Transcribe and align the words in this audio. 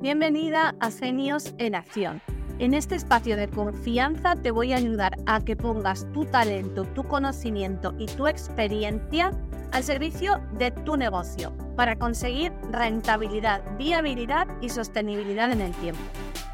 Bienvenida 0.00 0.76
a 0.78 0.92
Genios 0.92 1.54
en 1.58 1.74
Acción. 1.74 2.22
En 2.60 2.72
este 2.72 2.94
espacio 2.94 3.36
de 3.36 3.48
confianza 3.48 4.36
te 4.36 4.52
voy 4.52 4.72
a 4.72 4.76
ayudar 4.76 5.16
a 5.26 5.40
que 5.40 5.56
pongas 5.56 6.06
tu 6.12 6.24
talento, 6.24 6.84
tu 6.84 7.02
conocimiento 7.02 7.92
y 7.98 8.06
tu 8.06 8.28
experiencia 8.28 9.32
al 9.72 9.82
servicio 9.82 10.40
de 10.52 10.70
tu 10.70 10.96
negocio 10.96 11.52
para 11.74 11.96
conseguir 11.96 12.52
rentabilidad, 12.70 13.60
viabilidad 13.76 14.46
y 14.60 14.68
sostenibilidad 14.68 15.50
en 15.50 15.62
el 15.62 15.72
tiempo. 15.72 16.00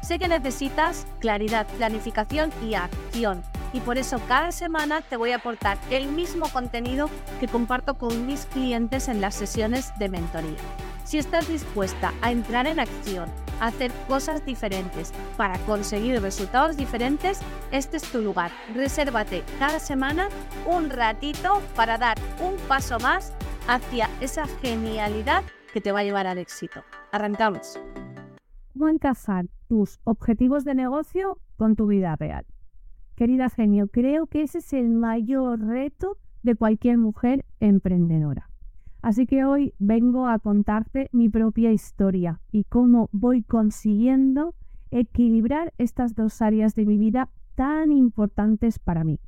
Sé 0.01 0.17
que 0.17 0.27
necesitas 0.27 1.05
claridad, 1.19 1.67
planificación 1.77 2.51
y 2.67 2.73
acción 2.73 3.43
y 3.73 3.79
por 3.79 3.99
eso 3.99 4.19
cada 4.27 4.51
semana 4.51 5.01
te 5.01 5.17
voy 5.17 5.33
a 5.33 5.35
aportar 5.35 5.77
el 5.91 6.07
mismo 6.07 6.49
contenido 6.49 7.11
que 7.39 7.47
comparto 7.47 7.93
con 7.93 8.25
mis 8.25 8.47
clientes 8.47 9.07
en 9.07 9.21
las 9.21 9.35
sesiones 9.35 9.91
de 9.99 10.09
mentoría. 10.09 10.84
Si 11.05 11.19
estás 11.19 11.47
dispuesta 11.47 12.11
a 12.23 12.31
entrar 12.31 12.65
en 12.65 12.79
acción, 12.79 13.29
a 13.61 13.67
hacer 13.67 13.91
cosas 14.07 14.43
diferentes 14.43 15.13
para 15.37 15.59
conseguir 15.59 16.19
resultados 16.19 16.77
diferentes, 16.77 17.41
este 17.71 17.97
es 17.97 18.11
tu 18.11 18.21
lugar. 18.21 18.49
Resérvate 18.73 19.43
cada 19.59 19.77
semana 19.77 20.29
un 20.65 20.89
ratito 20.89 21.61
para 21.75 21.99
dar 21.99 22.17
un 22.43 22.55
paso 22.67 22.99
más 22.99 23.33
hacia 23.67 24.09
esa 24.19 24.47
genialidad 24.63 25.43
que 25.71 25.79
te 25.79 25.91
va 25.91 25.99
a 25.99 26.03
llevar 26.03 26.25
al 26.25 26.39
éxito. 26.39 26.83
Arrancamos. 27.11 27.79
¿Cómo 28.73 28.89
encajar 28.89 29.45
tus 29.67 29.99
objetivos 30.05 30.65
de 30.65 30.73
negocio 30.73 31.39
con 31.55 31.75
tu 31.75 31.85
vida 31.85 32.15
real? 32.15 32.47
Querida 33.15 33.51
genio, 33.51 33.87
creo 33.89 34.25
que 34.25 34.41
ese 34.41 34.57
es 34.57 34.73
el 34.73 34.89
mayor 34.89 35.59
reto 35.59 36.17
de 36.41 36.55
cualquier 36.55 36.97
mujer 36.97 37.45
emprendedora. 37.59 38.49
Así 39.05 39.27
que 39.27 39.45
hoy 39.45 39.75
vengo 39.77 40.27
a 40.27 40.39
contarte 40.39 41.09
mi 41.11 41.29
propia 41.29 41.71
historia 41.71 42.41
y 42.51 42.63
cómo 42.63 43.07
voy 43.11 43.43
consiguiendo 43.43 44.55
equilibrar 44.89 45.75
estas 45.77 46.15
dos 46.15 46.41
áreas 46.41 46.73
de 46.73 46.87
mi 46.87 46.97
vida 46.97 47.29
tan 47.53 47.91
importantes 47.91 48.79
para 48.79 49.03
mí. 49.03 49.19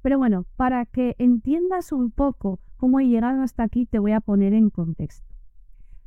Pero 0.00 0.16
bueno, 0.16 0.46
para 0.56 0.86
que 0.86 1.16
entiendas 1.18 1.92
un 1.92 2.10
poco 2.12 2.60
cómo 2.78 2.98
he 2.98 3.08
llegado 3.08 3.42
hasta 3.42 3.64
aquí, 3.64 3.84
te 3.84 3.98
voy 3.98 4.12
a 4.12 4.22
poner 4.22 4.54
en 4.54 4.70
contexto. 4.70 5.34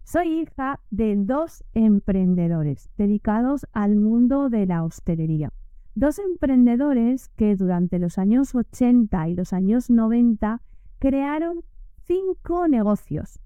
Soy 0.03 0.39
hija 0.39 0.79
de 0.89 1.15
dos 1.15 1.63
emprendedores 1.75 2.89
dedicados 2.97 3.67
al 3.73 3.95
mundo 3.95 4.49
de 4.49 4.65
la 4.65 4.83
hostelería. 4.83 5.53
Dos 5.93 6.17
emprendedores 6.17 7.29
que 7.35 7.55
durante 7.55 7.99
los 7.99 8.17
años 8.17 8.55
80 8.55 9.29
y 9.29 9.35
los 9.35 9.53
años 9.53 9.91
90 9.91 10.63
crearon 10.97 11.63
cinco 12.09 12.67
negocios 12.67 13.39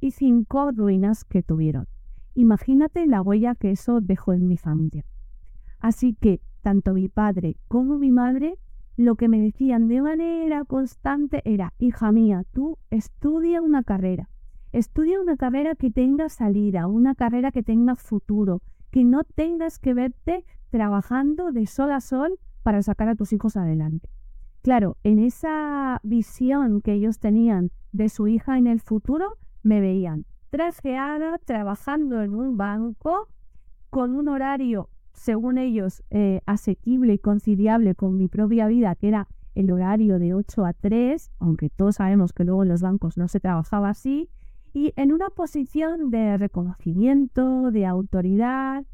y 0.00 0.12
cinco 0.12 0.70
ruinas 0.72 1.26
que 1.26 1.42
tuvieron. 1.42 1.86
Imagínate 2.32 3.06
la 3.06 3.20
huella 3.20 3.54
que 3.54 3.70
eso 3.70 4.00
dejó 4.00 4.32
en 4.32 4.48
mi 4.48 4.56
familia. 4.56 5.04
Así 5.80 6.14
que 6.14 6.40
tanto 6.62 6.94
mi 6.94 7.10
padre 7.10 7.58
como 7.68 7.98
mi 7.98 8.10
madre 8.10 8.54
lo 8.96 9.16
que 9.16 9.28
me 9.28 9.38
decían 9.38 9.86
de 9.86 10.00
manera 10.00 10.64
constante 10.64 11.42
era, 11.44 11.74
hija 11.78 12.10
mía, 12.10 12.44
tú 12.54 12.78
estudia 12.88 13.60
una 13.60 13.82
carrera, 13.82 14.30
Estudia 14.72 15.20
una 15.20 15.36
carrera 15.36 15.74
que 15.74 15.90
tenga 15.90 16.30
salida, 16.30 16.86
una 16.86 17.14
carrera 17.14 17.52
que 17.52 17.62
tenga 17.62 17.96
futuro, 17.96 18.62
que 18.90 19.04
no 19.04 19.24
tengas 19.24 19.78
que 19.78 19.92
verte 19.92 20.46
trabajando 20.70 21.52
de 21.52 21.66
sol 21.66 21.92
a 21.92 22.00
sol 22.00 22.38
para 22.62 22.82
sacar 22.82 23.08
a 23.10 23.14
tus 23.14 23.34
hijos 23.34 23.58
adelante. 23.58 24.08
Claro, 24.66 24.96
en 25.04 25.20
esa 25.20 26.00
visión 26.02 26.80
que 26.80 26.92
ellos 26.92 27.20
tenían 27.20 27.70
de 27.92 28.08
su 28.08 28.26
hija 28.26 28.58
en 28.58 28.66
el 28.66 28.80
futuro, 28.80 29.38
me 29.62 29.80
veían 29.80 30.26
trajeada, 30.50 31.38
trabajando 31.38 32.20
en 32.20 32.34
un 32.34 32.56
banco, 32.56 33.28
con 33.90 34.16
un 34.16 34.26
horario, 34.26 34.90
según 35.12 35.58
ellos, 35.58 36.02
eh, 36.10 36.40
asequible 36.46 37.14
y 37.14 37.18
conciliable 37.20 37.94
con 37.94 38.16
mi 38.16 38.26
propia 38.26 38.66
vida, 38.66 38.96
que 38.96 39.06
era 39.06 39.28
el 39.54 39.70
horario 39.70 40.18
de 40.18 40.34
8 40.34 40.64
a 40.64 40.72
3, 40.72 41.30
aunque 41.38 41.70
todos 41.70 41.94
sabemos 41.94 42.32
que 42.32 42.42
luego 42.42 42.64
en 42.64 42.70
los 42.70 42.82
bancos 42.82 43.16
no 43.16 43.28
se 43.28 43.38
trabajaba 43.38 43.90
así, 43.90 44.28
y 44.74 44.92
en 44.96 45.12
una 45.12 45.30
posición 45.30 46.10
de 46.10 46.38
reconocimiento, 46.38 47.70
de 47.70 47.86
autoridad, 47.86 48.84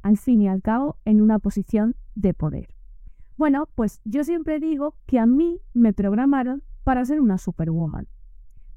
al 0.00 0.16
fin 0.16 0.42
y 0.42 0.48
al 0.48 0.62
cabo, 0.62 0.96
en 1.04 1.20
una 1.20 1.40
posición 1.40 1.96
de 2.14 2.34
poder. 2.34 2.77
Bueno, 3.38 3.68
pues 3.76 4.00
yo 4.04 4.24
siempre 4.24 4.58
digo 4.58 4.96
que 5.06 5.20
a 5.20 5.24
mí 5.24 5.60
me 5.72 5.92
programaron 5.92 6.64
para 6.82 7.04
ser 7.04 7.20
una 7.20 7.38
superwoman. 7.38 8.08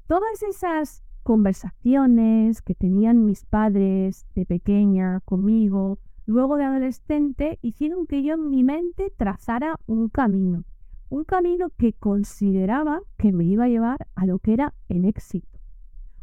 Todas 0.06 0.40
esas 0.44 1.02
conversaciones 1.24 2.62
que 2.62 2.76
tenían 2.76 3.24
mis 3.24 3.44
padres 3.44 4.24
de 4.36 4.46
pequeña 4.46 5.18
conmigo, 5.24 5.98
luego 6.26 6.56
de 6.56 6.64
adolescente, 6.64 7.58
hicieron 7.60 8.06
que 8.06 8.22
yo 8.22 8.34
en 8.34 8.50
mi 8.50 8.62
mente 8.62 9.12
trazara 9.16 9.80
un 9.86 10.08
camino, 10.08 10.62
un 11.08 11.24
camino 11.24 11.70
que 11.76 11.92
consideraba 11.92 13.00
que 13.18 13.32
me 13.32 13.42
iba 13.42 13.64
a 13.64 13.68
llevar 13.68 14.06
a 14.14 14.26
lo 14.26 14.38
que 14.38 14.52
era 14.52 14.74
el 14.88 15.06
éxito. 15.06 15.58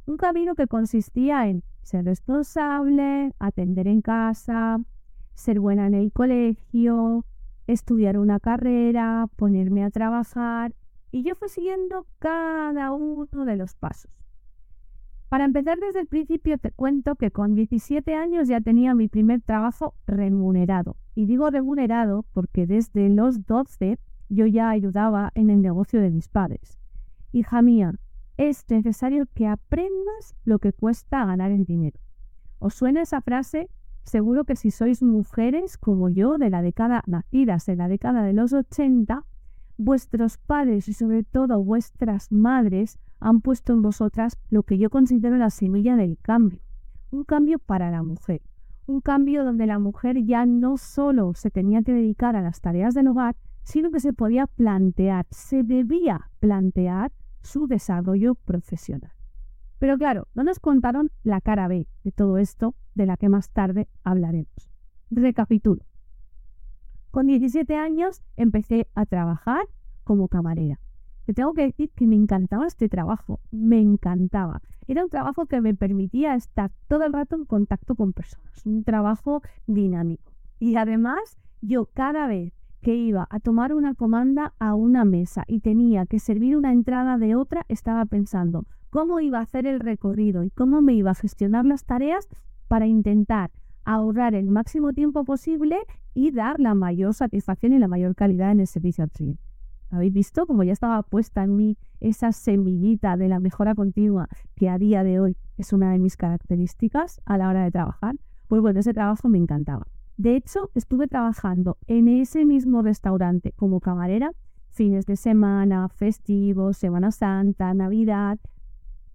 Un 0.05 0.15
camino 0.15 0.55
que 0.55 0.67
consistía 0.67 1.45
en 1.49 1.61
ser 1.81 2.05
responsable, 2.05 3.33
atender 3.37 3.89
en 3.89 4.01
casa, 4.01 4.79
ser 5.33 5.59
buena 5.59 5.87
en 5.87 5.93
el 5.93 6.13
colegio, 6.13 7.25
estudiar 7.71 8.17
una 8.17 8.39
carrera, 8.39 9.27
ponerme 9.35 9.83
a 9.83 9.91
trabajar 9.91 10.73
y 11.11 11.23
yo 11.23 11.35
fui 11.35 11.49
siguiendo 11.49 12.05
cada 12.19 12.91
uno 12.91 13.45
de 13.45 13.55
los 13.55 13.75
pasos. 13.75 14.11
Para 15.29 15.45
empezar 15.45 15.77
desde 15.79 15.99
el 15.99 16.07
principio 16.07 16.57
te 16.57 16.71
cuento 16.71 17.15
que 17.15 17.29
con 17.29 17.53
17 17.53 18.15
años 18.15 18.47
ya 18.47 18.61
tenía 18.61 18.95
mi 18.95 19.07
primer 19.07 19.41
trabajo 19.41 19.93
remunerado. 20.07 20.95
Y 21.13 21.27
digo 21.27 21.51
remunerado 21.51 22.25
porque 22.33 22.65
desde 22.65 23.09
los 23.09 23.45
12 23.45 23.99
yo 24.29 24.45
ya 24.47 24.69
ayudaba 24.69 25.31
en 25.35 25.51
el 25.51 25.61
negocio 25.61 26.01
de 26.01 26.09
mis 26.09 26.29
padres. 26.29 26.79
Hija 27.31 27.61
mía, 27.61 27.93
es 28.37 28.65
necesario 28.69 29.27
que 29.35 29.45
aprendas 29.45 30.35
lo 30.45 30.57
que 30.57 30.73
cuesta 30.73 31.25
ganar 31.25 31.51
el 31.51 31.65
dinero. 31.65 31.99
¿Os 32.57 32.73
suena 32.73 33.03
esa 33.03 33.21
frase? 33.21 33.69
Seguro 34.03 34.43
que 34.43 34.55
si 34.55 34.71
sois 34.71 35.03
mujeres 35.03 35.77
como 35.77 36.09
yo, 36.09 36.37
de 36.37 36.49
la 36.49 36.61
década 36.61 37.03
nacidas 37.05 37.69
en 37.69 37.77
la 37.77 37.87
década 37.87 38.23
de 38.23 38.33
los 38.33 38.53
80, 38.53 39.25
vuestros 39.77 40.37
padres 40.37 40.87
y 40.87 40.93
sobre 40.93 41.23
todo 41.23 41.63
vuestras 41.63 42.31
madres 42.31 42.99
han 43.19 43.41
puesto 43.41 43.73
en 43.73 43.81
vosotras 43.81 44.37
lo 44.49 44.63
que 44.63 44.77
yo 44.77 44.89
considero 44.89 45.37
la 45.37 45.49
semilla 45.49 45.95
del 45.95 46.17
cambio. 46.21 46.59
Un 47.11 47.23
cambio 47.23 47.59
para 47.59 47.91
la 47.91 48.03
mujer. 48.03 48.41
Un 48.87 49.01
cambio 49.01 49.43
donde 49.43 49.65
la 49.65 49.79
mujer 49.79 50.23
ya 50.25 50.45
no 50.45 50.77
solo 50.77 51.33
se 51.33 51.51
tenía 51.51 51.81
que 51.81 51.93
dedicar 51.93 52.35
a 52.35 52.41
las 52.41 52.61
tareas 52.61 52.93
del 52.93 53.07
hogar, 53.07 53.35
sino 53.63 53.91
que 53.91 53.99
se 53.99 54.13
podía 54.13 54.47
plantear, 54.47 55.27
se 55.29 55.63
debía 55.63 56.29
plantear 56.39 57.11
su 57.41 57.67
desarrollo 57.67 58.35
profesional. 58.35 59.11
Pero 59.79 59.97
claro, 59.97 60.27
no 60.35 60.43
nos 60.43 60.59
contaron 60.59 61.09
la 61.23 61.39
cara 61.39 61.67
B 61.67 61.87
de 62.03 62.11
todo 62.11 62.37
esto, 62.37 62.75
de 62.95 63.05
la 63.05 63.15
que 63.15 63.29
más 63.29 63.49
tarde 63.49 63.87
hablaremos. 64.03 64.69
Recapitulo. 65.09 65.83
Con 67.11 67.27
17 67.27 67.75
años 67.75 68.21
empecé 68.35 68.87
a 68.93 69.05
trabajar 69.05 69.65
como 70.03 70.27
camarera. 70.27 70.79
Te 71.25 71.33
tengo 71.33 71.53
que 71.53 71.63
decir 71.63 71.91
que 71.95 72.07
me 72.07 72.15
encantaba 72.15 72.67
este 72.67 72.89
trabajo, 72.89 73.39
me 73.51 73.79
encantaba. 73.79 74.61
Era 74.87 75.03
un 75.03 75.09
trabajo 75.09 75.45
que 75.45 75.61
me 75.61 75.75
permitía 75.75 76.35
estar 76.35 76.71
todo 76.87 77.03
el 77.03 77.13
rato 77.13 77.35
en 77.35 77.45
contacto 77.45 77.95
con 77.95 78.13
personas, 78.13 78.65
un 78.65 78.83
trabajo 78.83 79.41
dinámico. 79.65 80.33
Y 80.59 80.75
además, 80.75 81.39
yo 81.61 81.85
cada 81.85 82.27
vez 82.27 82.53
que 82.81 82.95
iba 82.95 83.27
a 83.29 83.39
tomar 83.39 83.73
una 83.73 83.93
comanda 83.93 84.53
a 84.59 84.73
una 84.75 85.05
mesa 85.05 85.43
y 85.47 85.59
tenía 85.59 86.05
que 86.05 86.19
servir 86.19 86.57
una 86.57 86.71
entrada 86.71 87.17
de 87.17 87.35
otra, 87.35 87.65
estaba 87.69 88.05
pensando 88.05 88.65
cómo 88.89 89.19
iba 89.19 89.39
a 89.39 89.43
hacer 89.43 89.65
el 89.65 89.79
recorrido 89.79 90.43
y 90.43 90.49
cómo 90.49 90.81
me 90.81 90.93
iba 90.93 91.11
a 91.11 91.15
gestionar 91.15 91.65
las 91.65 91.85
tareas 91.85 92.27
para 92.67 92.87
intentar 92.87 93.51
ahorrar 93.85 94.35
el 94.35 94.49
máximo 94.49 94.93
tiempo 94.93 95.23
posible 95.23 95.77
y 96.13 96.31
dar 96.31 96.59
la 96.59 96.75
mayor 96.75 97.13
satisfacción 97.13 97.73
y 97.73 97.79
la 97.79 97.87
mayor 97.87 98.15
calidad 98.15 98.51
en 98.51 98.59
el 98.59 98.67
servicio 98.67 99.03
al 99.03 99.11
cliente. 99.11 99.41
¿Habéis 99.91 100.13
visto 100.13 100.45
cómo 100.45 100.63
ya 100.63 100.73
estaba 100.73 101.01
puesta 101.01 101.43
en 101.43 101.55
mí 101.55 101.77
esa 101.99 102.31
semillita 102.31 103.17
de 103.17 103.27
la 103.27 103.39
mejora 103.39 103.73
continua 103.73 104.29
que 104.55 104.69
a 104.69 104.77
día 104.77 105.03
de 105.03 105.19
hoy 105.19 105.37
es 105.57 105.73
una 105.73 105.91
de 105.91 105.99
mis 105.99 106.15
características 106.15 107.21
a 107.25 107.37
la 107.37 107.49
hora 107.49 107.63
de 107.63 107.71
trabajar? 107.71 108.15
Pues 108.47 108.61
bueno, 108.61 108.79
ese 108.79 108.93
trabajo 108.93 109.29
me 109.29 109.39
encantaba. 109.39 109.87
De 110.17 110.35
hecho, 110.35 110.69
estuve 110.75 111.07
trabajando 111.07 111.77
en 111.87 112.07
ese 112.07 112.45
mismo 112.45 112.81
restaurante 112.81 113.53
como 113.53 113.79
camarera 113.79 114.31
fines 114.69 115.05
de 115.05 115.15
semana, 115.15 115.89
festivos, 115.89 116.77
Semana 116.77 117.11
Santa, 117.11 117.73
Navidad, 117.73 118.39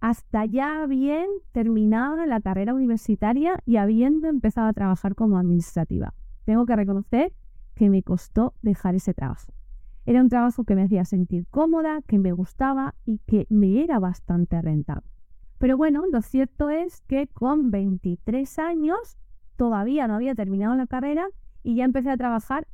hasta 0.05 0.45
ya 0.45 0.85
bien 0.85 1.25
terminada 1.51 2.27
la 2.27 2.39
carrera 2.39 2.75
universitaria 2.75 3.59
y 3.65 3.77
habiendo 3.77 4.27
empezado 4.27 4.67
a 4.67 4.73
trabajar 4.73 5.15
como 5.15 5.39
administrativa. 5.39 6.13
Tengo 6.43 6.67
que 6.67 6.75
reconocer 6.75 7.33
que 7.73 7.89
me 7.89 8.03
costó 8.03 8.53
dejar 8.61 8.93
ese 8.93 9.15
trabajo. 9.15 9.51
Era 10.05 10.21
un 10.21 10.29
trabajo 10.29 10.63
que 10.63 10.75
me 10.75 10.83
hacía 10.83 11.05
sentir 11.05 11.47
cómoda, 11.47 12.03
que 12.05 12.19
me 12.19 12.33
gustaba 12.33 12.93
y 13.03 13.17
que 13.25 13.47
me 13.49 13.83
era 13.83 13.97
bastante 13.97 14.61
rentable. 14.61 15.09
Pero 15.57 15.75
bueno, 15.75 16.03
lo 16.11 16.21
cierto 16.21 16.69
es 16.69 17.01
que 17.07 17.25
con 17.25 17.71
23 17.71 18.59
años 18.59 19.17
todavía 19.55 20.07
no 20.07 20.13
había 20.13 20.35
terminado 20.35 20.75
la 20.75 20.85
carrera 20.85 21.25
y 21.63 21.77
ya 21.77 21.83
empecé 21.83 22.11
a 22.11 22.17
trabajar 22.17 22.67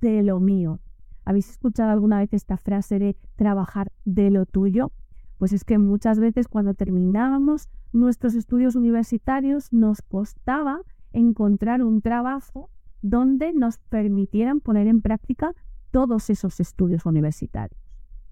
de 0.00 0.22
lo 0.22 0.38
mío. 0.38 0.78
¿Habéis 1.24 1.50
escuchado 1.50 1.90
alguna 1.90 2.20
vez 2.20 2.32
esta 2.32 2.56
frase 2.56 3.00
de 3.00 3.16
trabajar 3.34 3.90
de 4.04 4.30
lo 4.30 4.46
tuyo? 4.46 4.92
Pues 5.38 5.52
es 5.52 5.64
que 5.64 5.78
muchas 5.78 6.18
veces 6.18 6.48
cuando 6.48 6.74
terminábamos 6.74 7.68
nuestros 7.92 8.34
estudios 8.34 8.74
universitarios 8.74 9.72
nos 9.72 10.02
costaba 10.02 10.80
encontrar 11.12 11.82
un 11.82 12.00
trabajo 12.00 12.70
donde 13.02 13.52
nos 13.52 13.78
permitieran 13.78 14.60
poner 14.60 14.86
en 14.86 15.00
práctica 15.00 15.52
todos 15.90 16.30
esos 16.30 16.60
estudios 16.60 17.06
universitarios. 17.06 17.80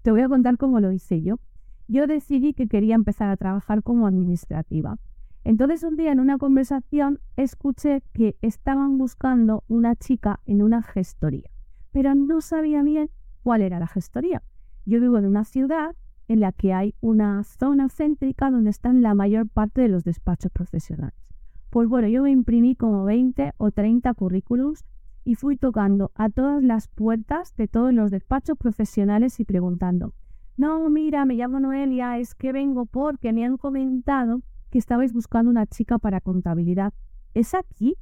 Te 0.01 0.11
voy 0.11 0.21
a 0.21 0.29
contar 0.29 0.57
cómo 0.57 0.79
lo 0.79 0.91
hice 0.91 1.21
yo. 1.21 1.39
Yo 1.87 2.07
decidí 2.07 2.53
que 2.53 2.67
quería 2.67 2.95
empezar 2.95 3.29
a 3.29 3.37
trabajar 3.37 3.83
como 3.83 4.07
administrativa. 4.07 4.97
Entonces 5.43 5.83
un 5.83 5.95
día 5.95 6.11
en 6.11 6.19
una 6.19 6.39
conversación 6.39 7.19
escuché 7.37 8.01
que 8.13 8.35
estaban 8.41 8.97
buscando 8.97 9.63
una 9.67 9.95
chica 9.95 10.39
en 10.45 10.63
una 10.63 10.81
gestoría, 10.81 11.49
pero 11.91 12.15
no 12.15 12.41
sabía 12.41 12.81
bien 12.81 13.11
cuál 13.43 13.61
era 13.61 13.79
la 13.79 13.87
gestoría. 13.87 14.41
Yo 14.85 14.99
vivo 14.99 15.19
en 15.19 15.25
una 15.25 15.43
ciudad 15.43 15.95
en 16.27 16.39
la 16.39 16.51
que 16.51 16.73
hay 16.73 16.95
una 17.01 17.43
zona 17.43 17.89
céntrica 17.89 18.49
donde 18.49 18.69
están 18.69 19.01
la 19.01 19.13
mayor 19.13 19.47
parte 19.47 19.81
de 19.81 19.89
los 19.89 20.03
despachos 20.03 20.51
profesionales. 20.51 21.35
Pues 21.69 21.87
bueno, 21.87 22.07
yo 22.07 22.23
me 22.23 22.31
imprimí 22.31 22.75
como 22.75 23.03
20 23.03 23.53
o 23.57 23.71
30 23.71 24.13
currículums 24.13 24.85
y 25.23 25.35
fui 25.35 25.57
tocando 25.57 26.11
a 26.15 26.29
todas 26.29 26.63
las 26.63 26.87
puertas 26.87 27.55
de 27.55 27.67
todos 27.67 27.93
los 27.93 28.11
despachos 28.11 28.57
profesionales 28.57 29.39
y 29.39 29.45
preguntando, 29.45 30.13
no, 30.57 30.89
mira, 30.89 31.25
me 31.25 31.33
llamo 31.33 31.59
Noelia, 31.59 32.17
es 32.17 32.33
que 32.33 32.53
vengo 32.53 32.85
porque 32.85 33.33
me 33.33 33.43
han 33.43 33.57
comentado 33.57 34.41
que 34.69 34.77
estabais 34.77 35.13
buscando 35.13 35.51
una 35.51 35.65
chica 35.65 35.99
para 35.99 36.21
contabilidad. 36.21 36.93
¿Es 37.33 37.53
aquí? 37.53 37.97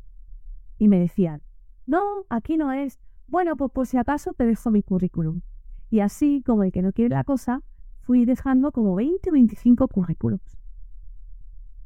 Y 0.78 0.88
me 0.88 1.00
decían, 1.00 1.42
no, 1.88 2.02
aquí 2.30 2.58
no 2.58 2.72
es. 2.72 3.00
Bueno, 3.28 3.56
pues 3.56 3.72
por 3.72 3.88
si 3.88 3.98
acaso 3.98 4.34
te 4.34 4.46
dejo 4.46 4.70
mi 4.70 4.84
currículum. 4.84 5.42
Y 5.90 6.02
así, 6.02 6.44
como 6.46 6.64
el 6.64 6.72
que 6.72 6.82
no 6.82 6.92
quiere 6.92 7.16
la 7.16 7.24
cosa, 7.24 7.62
fui 8.04 8.26
dejando 8.26 8.72
como 8.72 8.96
20 8.96 9.30
o 9.30 9.34
25 9.34 9.88
currículums. 9.88 10.58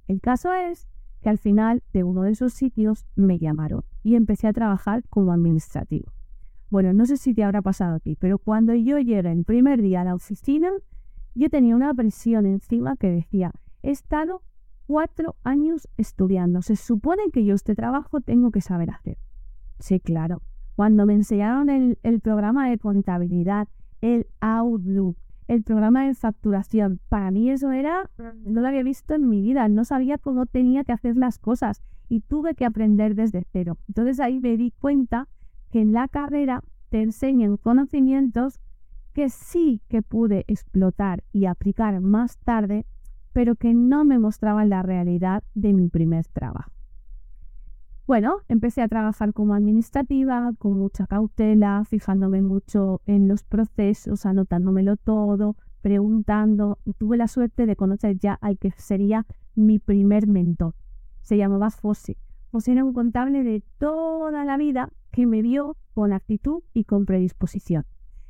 El 0.07 0.19
caso 0.19 0.51
es 0.53 0.87
que 1.21 1.29
al 1.29 1.37
final 1.37 1.83
de 1.93 2.03
uno 2.03 2.23
de 2.23 2.31
esos 2.31 2.53
sitios 2.53 3.05
me 3.15 3.39
llamaron 3.39 3.83
y 4.03 4.15
empecé 4.15 4.47
a 4.47 4.53
trabajar 4.53 5.03
como 5.09 5.31
administrativo. 5.31 6.11
Bueno, 6.69 6.91
no 6.93 7.05
sé 7.05 7.17
si 7.17 7.33
te 7.33 7.43
habrá 7.43 7.61
pasado 7.61 7.95
a 7.95 7.99
ti, 7.99 8.17
pero 8.19 8.39
cuando 8.39 8.73
yo 8.73 8.99
llegué 8.99 9.31
el 9.31 9.45
primer 9.45 9.81
día 9.81 10.01
a 10.01 10.05
la 10.05 10.15
oficina, 10.15 10.69
yo 11.35 11.49
tenía 11.49 11.75
una 11.75 11.93
presión 11.93 12.45
encima 12.45 12.97
que 12.97 13.09
decía, 13.09 13.51
he 13.83 13.91
estado 13.91 14.41
cuatro 14.85 15.35
años 15.43 15.87
estudiando, 15.97 16.61
se 16.61 16.75
supone 16.75 17.29
que 17.31 17.45
yo 17.45 17.53
este 17.53 17.75
trabajo 17.75 18.21
tengo 18.21 18.51
que 18.51 18.61
saber 18.61 18.89
hacer. 18.89 19.17
Sí, 19.79 19.99
claro. 19.99 20.41
Cuando 20.75 21.05
me 21.05 21.13
enseñaron 21.13 21.69
el, 21.69 21.99
el 22.03 22.19
programa 22.21 22.69
de 22.69 22.77
contabilidad, 22.77 23.67
el 24.01 24.27
Outlook, 24.39 25.17
el 25.47 25.63
programa 25.63 26.05
de 26.05 26.13
facturación. 26.13 26.99
Para 27.09 27.31
mí 27.31 27.49
eso 27.49 27.71
era, 27.71 28.09
no 28.45 28.61
lo 28.61 28.67
había 28.67 28.83
visto 28.83 29.15
en 29.15 29.29
mi 29.29 29.41
vida, 29.41 29.67
no 29.69 29.85
sabía 29.85 30.17
cómo 30.17 30.45
tenía 30.45 30.83
que 30.83 30.91
hacer 30.91 31.15
las 31.17 31.39
cosas 31.39 31.81
y 32.09 32.21
tuve 32.21 32.55
que 32.55 32.65
aprender 32.65 33.15
desde 33.15 33.45
cero. 33.51 33.77
Entonces 33.88 34.19
ahí 34.19 34.39
me 34.39 34.57
di 34.57 34.71
cuenta 34.71 35.27
que 35.71 35.81
en 35.81 35.94
la 35.94 36.07
carrera 36.07 36.63
te 36.89 37.01
enseñan 37.01 37.57
conocimientos 37.57 38.59
que 39.13 39.29
sí 39.29 39.81
que 39.89 40.01
pude 40.01 40.45
explotar 40.47 41.23
y 41.31 41.45
aplicar 41.45 42.00
más 42.01 42.38
tarde, 42.38 42.85
pero 43.33 43.55
que 43.55 43.73
no 43.73 44.05
me 44.05 44.19
mostraban 44.19 44.69
la 44.69 44.83
realidad 44.83 45.43
de 45.55 45.73
mi 45.73 45.89
primer 45.89 46.25
trabajo. 46.27 46.76
Bueno, 48.07 48.38
empecé 48.48 48.81
a 48.81 48.88
trabajar 48.88 49.33
como 49.33 49.54
administrativa, 49.54 50.54
con 50.59 50.80
mucha 50.80 51.07
cautela, 51.07 51.83
fijándome 51.83 52.42
mucho 52.42 53.01
en 53.06 53.27
los 53.27 53.44
procesos, 53.44 54.25
anotándomelo 54.25 54.95
todo, 54.95 55.57
preguntando. 55.81 56.80
Tuve 56.98 57.18
la 57.18 57.27
suerte 57.27 57.65
de 57.65 57.75
conocer 57.75 58.18
ya 58.18 58.36
al 58.36 58.57
que 58.59 58.71
sería 58.77 59.25
mi 59.56 59.80
primer 59.80 60.25
mentor. 60.25 60.74
Se 61.21 61.36
llamaba 61.36 61.69
Fossi. 61.69 62.15
Fossi 62.50 62.71
era 62.71 62.86
un 62.86 62.94
contable 62.94 63.44
de 63.44 63.62
toda 63.77 64.45
la 64.45 64.56
vida 64.56 64.89
que 65.12 65.27
me 65.27 65.42
vio 65.42 65.75
con 65.94 66.13
actitud 66.13 66.63
y 66.74 66.86
con 66.86 67.06
predisposición. 67.06 67.86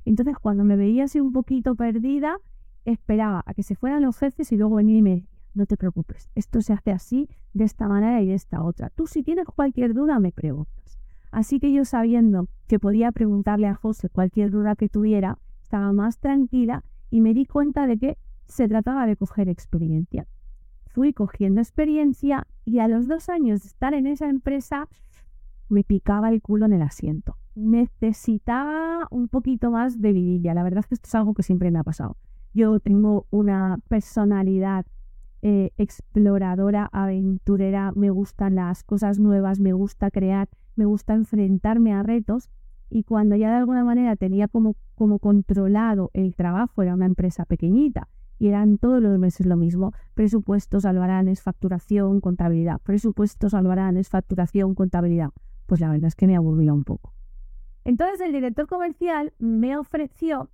Entonces, 0.06 0.38
cuando 0.42 0.64
me 0.64 0.76
veía 0.76 1.04
así 1.04 1.20
un 1.20 1.34
poquito 1.34 1.76
perdida, 1.76 2.40
esperaba 2.84 3.44
a 3.46 3.54
que 3.54 3.62
se 3.62 3.76
fueran 3.76 4.02
los 4.02 4.18
jefes 4.18 4.52
y 4.52 4.58
luego 4.58 4.78
venía 4.78 4.98
y 4.98 5.02
me 5.04 5.28
no 5.58 5.66
te 5.66 5.78
preocupes, 5.78 6.30
esto 6.36 6.62
se 6.62 6.74
hace 6.74 6.92
así, 6.92 7.30
de 7.54 7.66
esta 7.66 7.88
manera 7.88 8.22
y 8.22 8.28
de 8.28 8.36
esta 8.36 8.64
otra. 8.64 8.90
Tú 8.92 9.08
si 9.08 9.24
tienes 9.24 9.46
cualquier 9.46 9.94
duda 9.94 10.20
me 10.20 10.32
preguntas. 10.32 11.00
Así 11.32 11.60
que 11.60 11.74
yo 11.74 11.84
sabiendo 11.84 12.48
que 12.68 12.80
podía 12.80 13.12
preguntarle 13.12 13.68
a 13.68 13.76
José 13.76 14.10
cualquier 14.10 14.52
duda 14.52 14.76
que 14.76 14.90
tuviera, 14.90 15.38
estaba 15.62 15.92
más 15.92 16.20
tranquila 16.20 16.84
y 17.10 17.22
me 17.22 17.34
di 17.34 17.46
cuenta 17.46 17.88
de 17.88 17.98
que 17.98 18.18
se 18.46 18.68
trataba 18.68 19.06
de 19.06 19.18
coger 19.18 19.50
experiencia. 19.50 20.26
Fui 20.88 21.14
cogiendo 21.14 21.62
experiencia 21.62 22.48
y 22.64 22.80
a 22.80 22.88
los 22.88 23.08
dos 23.08 23.30
años 23.30 23.62
de 23.62 23.68
estar 23.68 23.94
en 23.94 24.08
esa 24.08 24.30
empresa 24.30 24.88
me 25.70 25.84
picaba 25.84 26.30
el 26.30 26.42
culo 26.42 26.66
en 26.66 26.74
el 26.74 26.82
asiento. 26.82 27.36
Necesitaba 27.56 29.08
un 29.12 29.28
poquito 29.28 29.70
más 29.70 30.02
de 30.02 30.14
vidilla. 30.14 30.54
La 30.54 30.64
verdad 30.64 30.80
es 30.80 30.88
que 30.88 30.96
esto 30.96 31.08
es 31.08 31.16
algo 31.16 31.34
que 31.34 31.44
siempre 31.44 31.72
me 31.72 31.80
ha 31.80 31.84
pasado. 31.84 32.16
Yo 32.54 32.80
tengo 32.80 33.26
una 33.30 33.80
personalidad 33.90 34.86
eh, 35.42 35.72
exploradora, 35.78 36.90
aventurera, 36.92 37.92
me 37.96 38.10
gustan 38.10 38.56
las 38.56 38.84
cosas 38.84 39.20
nuevas, 39.20 39.60
me 39.60 39.74
gusta 39.74 40.12
crear, 40.12 40.50
me 40.76 40.86
gusta 40.86 41.14
enfrentarme 41.14 41.94
a 41.94 42.04
retos. 42.04 42.50
Y 42.90 43.04
cuando 43.04 43.36
ya 43.36 43.50
de 43.50 43.58
alguna 43.58 43.84
manera 43.84 44.16
tenía 44.16 44.48
como, 44.48 44.76
como 44.96 45.20
controlado 45.20 46.10
el 46.14 46.36
trabajo, 46.36 46.82
era 46.82 46.94
una 46.94 47.06
empresa 47.06 47.46
pequeñita 47.46 48.08
y 48.40 48.48
eran 48.48 48.78
todos 48.78 49.02
los 49.02 49.18
meses 49.20 49.46
lo 49.46 49.58
mismo, 49.58 49.94
presupuestos, 50.14 50.86
albaranes, 50.86 51.42
facturación, 51.42 52.22
contabilidad, 52.22 52.80
presupuestos, 52.82 53.54
albaranes, 53.54 54.10
facturación, 54.10 54.76
contabilidad, 54.76 55.30
pues 55.66 55.82
la 55.82 55.90
verdad 55.90 56.08
es 56.08 56.16
que 56.16 56.28
me 56.28 56.36
aburría 56.36 56.74
un 56.74 56.84
poco. 56.84 57.14
Entonces 57.84 58.22
el 58.22 58.32
director 58.32 58.68
comercial 58.68 59.34
me 59.40 59.78
ofreció 59.78 60.50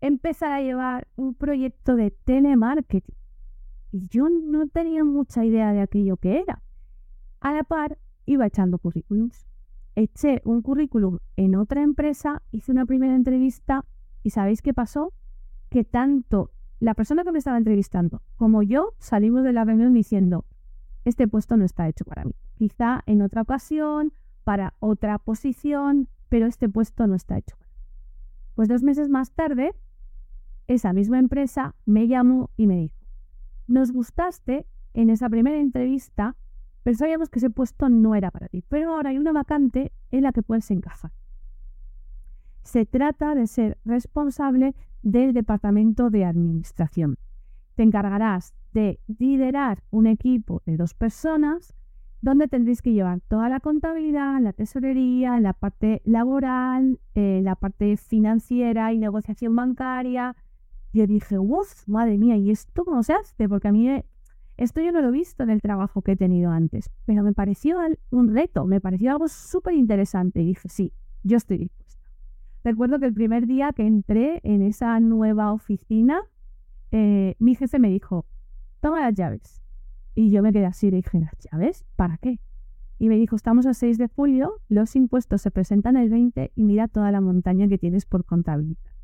empezar 0.00 0.52
a 0.52 0.62
llevar 0.62 1.08
un 1.16 1.34
proyecto 1.34 1.96
de 1.96 2.10
telemarketing 2.10 3.16
yo 4.08 4.28
no 4.28 4.68
tenía 4.68 5.04
mucha 5.04 5.44
idea 5.44 5.72
de 5.72 5.80
aquello 5.80 6.16
que 6.16 6.40
era. 6.40 6.62
A 7.40 7.52
la 7.52 7.64
par, 7.64 7.98
iba 8.24 8.46
echando 8.46 8.78
currículums. 8.78 9.46
Eché 9.94 10.42
un 10.44 10.62
currículum 10.62 11.18
en 11.36 11.56
otra 11.56 11.82
empresa, 11.82 12.42
hice 12.50 12.72
una 12.72 12.84
primera 12.84 13.14
entrevista 13.14 13.84
y 14.22 14.30
¿sabéis 14.30 14.60
qué 14.60 14.74
pasó? 14.74 15.14
Que 15.70 15.84
tanto 15.84 16.50
la 16.80 16.94
persona 16.94 17.24
que 17.24 17.32
me 17.32 17.38
estaba 17.38 17.56
entrevistando 17.56 18.22
como 18.36 18.62
yo 18.62 18.92
salimos 18.98 19.42
de 19.42 19.52
la 19.52 19.64
reunión 19.64 19.94
diciendo, 19.94 20.44
este 21.04 21.28
puesto 21.28 21.56
no 21.56 21.64
está 21.64 21.88
hecho 21.88 22.04
para 22.04 22.24
mí. 22.24 22.34
Quizá 22.56 23.02
en 23.06 23.22
otra 23.22 23.42
ocasión, 23.42 24.12
para 24.44 24.74
otra 24.80 25.18
posición, 25.18 26.08
pero 26.28 26.46
este 26.46 26.68
puesto 26.68 27.06
no 27.06 27.14
está 27.14 27.38
hecho. 27.38 27.56
Pues 28.54 28.68
dos 28.68 28.82
meses 28.82 29.08
más 29.08 29.32
tarde, 29.32 29.74
esa 30.66 30.92
misma 30.92 31.18
empresa 31.18 31.74
me 31.84 32.08
llamó 32.08 32.50
y 32.56 32.66
me 32.66 32.76
dijo, 32.76 32.95
nos 33.66 33.92
gustaste 33.92 34.66
en 34.94 35.10
esa 35.10 35.28
primera 35.28 35.58
entrevista, 35.58 36.36
pero 36.82 36.96
sabíamos 36.96 37.28
que 37.28 37.38
ese 37.38 37.50
puesto 37.50 37.88
no 37.88 38.14
era 38.14 38.30
para 38.30 38.48
ti. 38.48 38.62
Pero 38.68 38.94
ahora 38.94 39.10
hay 39.10 39.18
una 39.18 39.32
vacante 39.32 39.92
en 40.10 40.22
la 40.22 40.32
que 40.32 40.42
puedes 40.42 40.70
encajar. 40.70 41.12
Se 42.62 42.86
trata 42.86 43.34
de 43.34 43.46
ser 43.46 43.78
responsable 43.84 44.74
del 45.02 45.32
departamento 45.32 46.10
de 46.10 46.24
administración. 46.24 47.18
Te 47.74 47.82
encargarás 47.82 48.54
de 48.72 48.98
liderar 49.18 49.82
un 49.90 50.06
equipo 50.06 50.62
de 50.66 50.76
dos 50.76 50.94
personas 50.94 51.74
donde 52.22 52.48
tendréis 52.48 52.82
que 52.82 52.92
llevar 52.92 53.20
toda 53.28 53.48
la 53.48 53.60
contabilidad, 53.60 54.40
la 54.40 54.52
tesorería, 54.52 55.38
la 55.38 55.52
parte 55.52 56.02
laboral, 56.04 56.98
eh, 57.14 57.40
la 57.42 57.54
parte 57.54 57.96
financiera 57.96 58.92
y 58.92 58.98
negociación 58.98 59.54
bancaria, 59.54 60.34
yo 60.96 61.06
dije, 61.06 61.38
uff, 61.38 61.86
madre 61.86 62.18
mía, 62.18 62.36
¿y 62.36 62.50
esto 62.50 62.84
cómo 62.84 63.02
se 63.02 63.12
hace? 63.12 63.48
Porque 63.48 63.68
a 63.68 63.72
mí 63.72 63.88
eh, 63.88 64.04
esto 64.56 64.80
yo 64.80 64.90
no 64.90 65.02
lo 65.02 65.08
he 65.08 65.12
visto 65.12 65.42
en 65.42 65.50
el 65.50 65.60
trabajo 65.60 66.02
que 66.02 66.12
he 66.12 66.16
tenido 66.16 66.50
antes, 66.50 66.90
pero 67.04 67.22
me 67.22 67.32
pareció 67.32 67.78
un 68.10 68.34
reto, 68.34 68.64
me 68.64 68.80
pareció 68.80 69.12
algo 69.12 69.28
súper 69.28 69.74
interesante 69.74 70.40
y 70.40 70.46
dije, 70.46 70.68
sí, 70.68 70.92
yo 71.22 71.36
estoy 71.36 71.58
dispuesta. 71.58 72.02
Recuerdo 72.64 72.98
que 72.98 73.06
el 73.06 73.14
primer 73.14 73.46
día 73.46 73.72
que 73.72 73.86
entré 73.86 74.40
en 74.42 74.62
esa 74.62 74.98
nueva 74.98 75.52
oficina, 75.52 76.22
eh, 76.90 77.36
mi 77.38 77.54
jefe 77.54 77.78
me 77.78 77.90
dijo, 77.90 78.26
toma 78.80 79.02
las 79.02 79.14
llaves. 79.14 79.62
Y 80.14 80.30
yo 80.30 80.42
me 80.42 80.52
quedé 80.52 80.64
así 80.64 80.88
y 80.88 80.90
dije, 80.90 81.20
¿las 81.20 81.36
llaves? 81.38 81.84
¿Para 81.94 82.16
qué? 82.16 82.40
Y 82.98 83.08
me 83.08 83.16
dijo, 83.16 83.36
estamos 83.36 83.66
a 83.66 83.74
6 83.74 83.98
de 83.98 84.08
julio, 84.08 84.60
los 84.68 84.96
impuestos 84.96 85.42
se 85.42 85.50
presentan 85.50 85.96
el 85.96 86.08
20 86.08 86.52
y 86.56 86.64
mira 86.64 86.88
toda 86.88 87.12
la 87.12 87.20
montaña 87.20 87.68
que 87.68 87.76
tienes 87.76 88.06
por 88.06 88.24
contabilidad. 88.24 88.95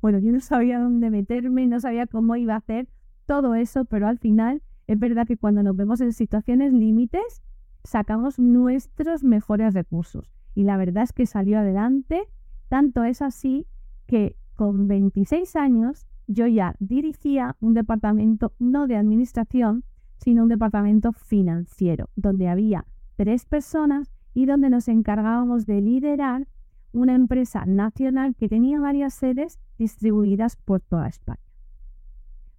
Bueno, 0.00 0.18
yo 0.18 0.32
no 0.32 0.40
sabía 0.40 0.78
dónde 0.78 1.10
meterme, 1.10 1.66
no 1.66 1.80
sabía 1.80 2.06
cómo 2.06 2.36
iba 2.36 2.54
a 2.54 2.58
hacer 2.58 2.88
todo 3.26 3.54
eso, 3.54 3.84
pero 3.84 4.06
al 4.06 4.18
final 4.18 4.62
es 4.86 4.98
verdad 4.98 5.26
que 5.26 5.36
cuando 5.36 5.62
nos 5.62 5.76
vemos 5.76 6.00
en 6.00 6.12
situaciones 6.12 6.72
límites, 6.72 7.42
sacamos 7.84 8.38
nuestros 8.38 9.24
mejores 9.24 9.74
recursos. 9.74 10.30
Y 10.54 10.64
la 10.64 10.76
verdad 10.76 11.04
es 11.04 11.12
que 11.12 11.26
salió 11.26 11.58
adelante, 11.58 12.22
tanto 12.68 13.04
es 13.04 13.22
así 13.22 13.66
que 14.06 14.36
con 14.54 14.88
26 14.88 15.56
años 15.56 16.06
yo 16.26 16.46
ya 16.46 16.74
dirigía 16.78 17.56
un 17.60 17.74
departamento 17.74 18.52
no 18.58 18.86
de 18.86 18.96
administración, 18.96 19.84
sino 20.18 20.42
un 20.42 20.48
departamento 20.48 21.12
financiero, 21.12 22.08
donde 22.16 22.48
había 22.48 22.84
tres 23.16 23.46
personas 23.46 24.12
y 24.34 24.46
donde 24.46 24.70
nos 24.70 24.88
encargábamos 24.88 25.66
de 25.66 25.80
liderar 25.80 26.46
una 26.92 27.14
empresa 27.14 27.64
nacional 27.66 28.34
que 28.34 28.48
tenía 28.48 28.80
varias 28.80 29.14
sedes 29.14 29.58
distribuidas 29.78 30.56
por 30.56 30.80
toda 30.80 31.08
España. 31.08 31.40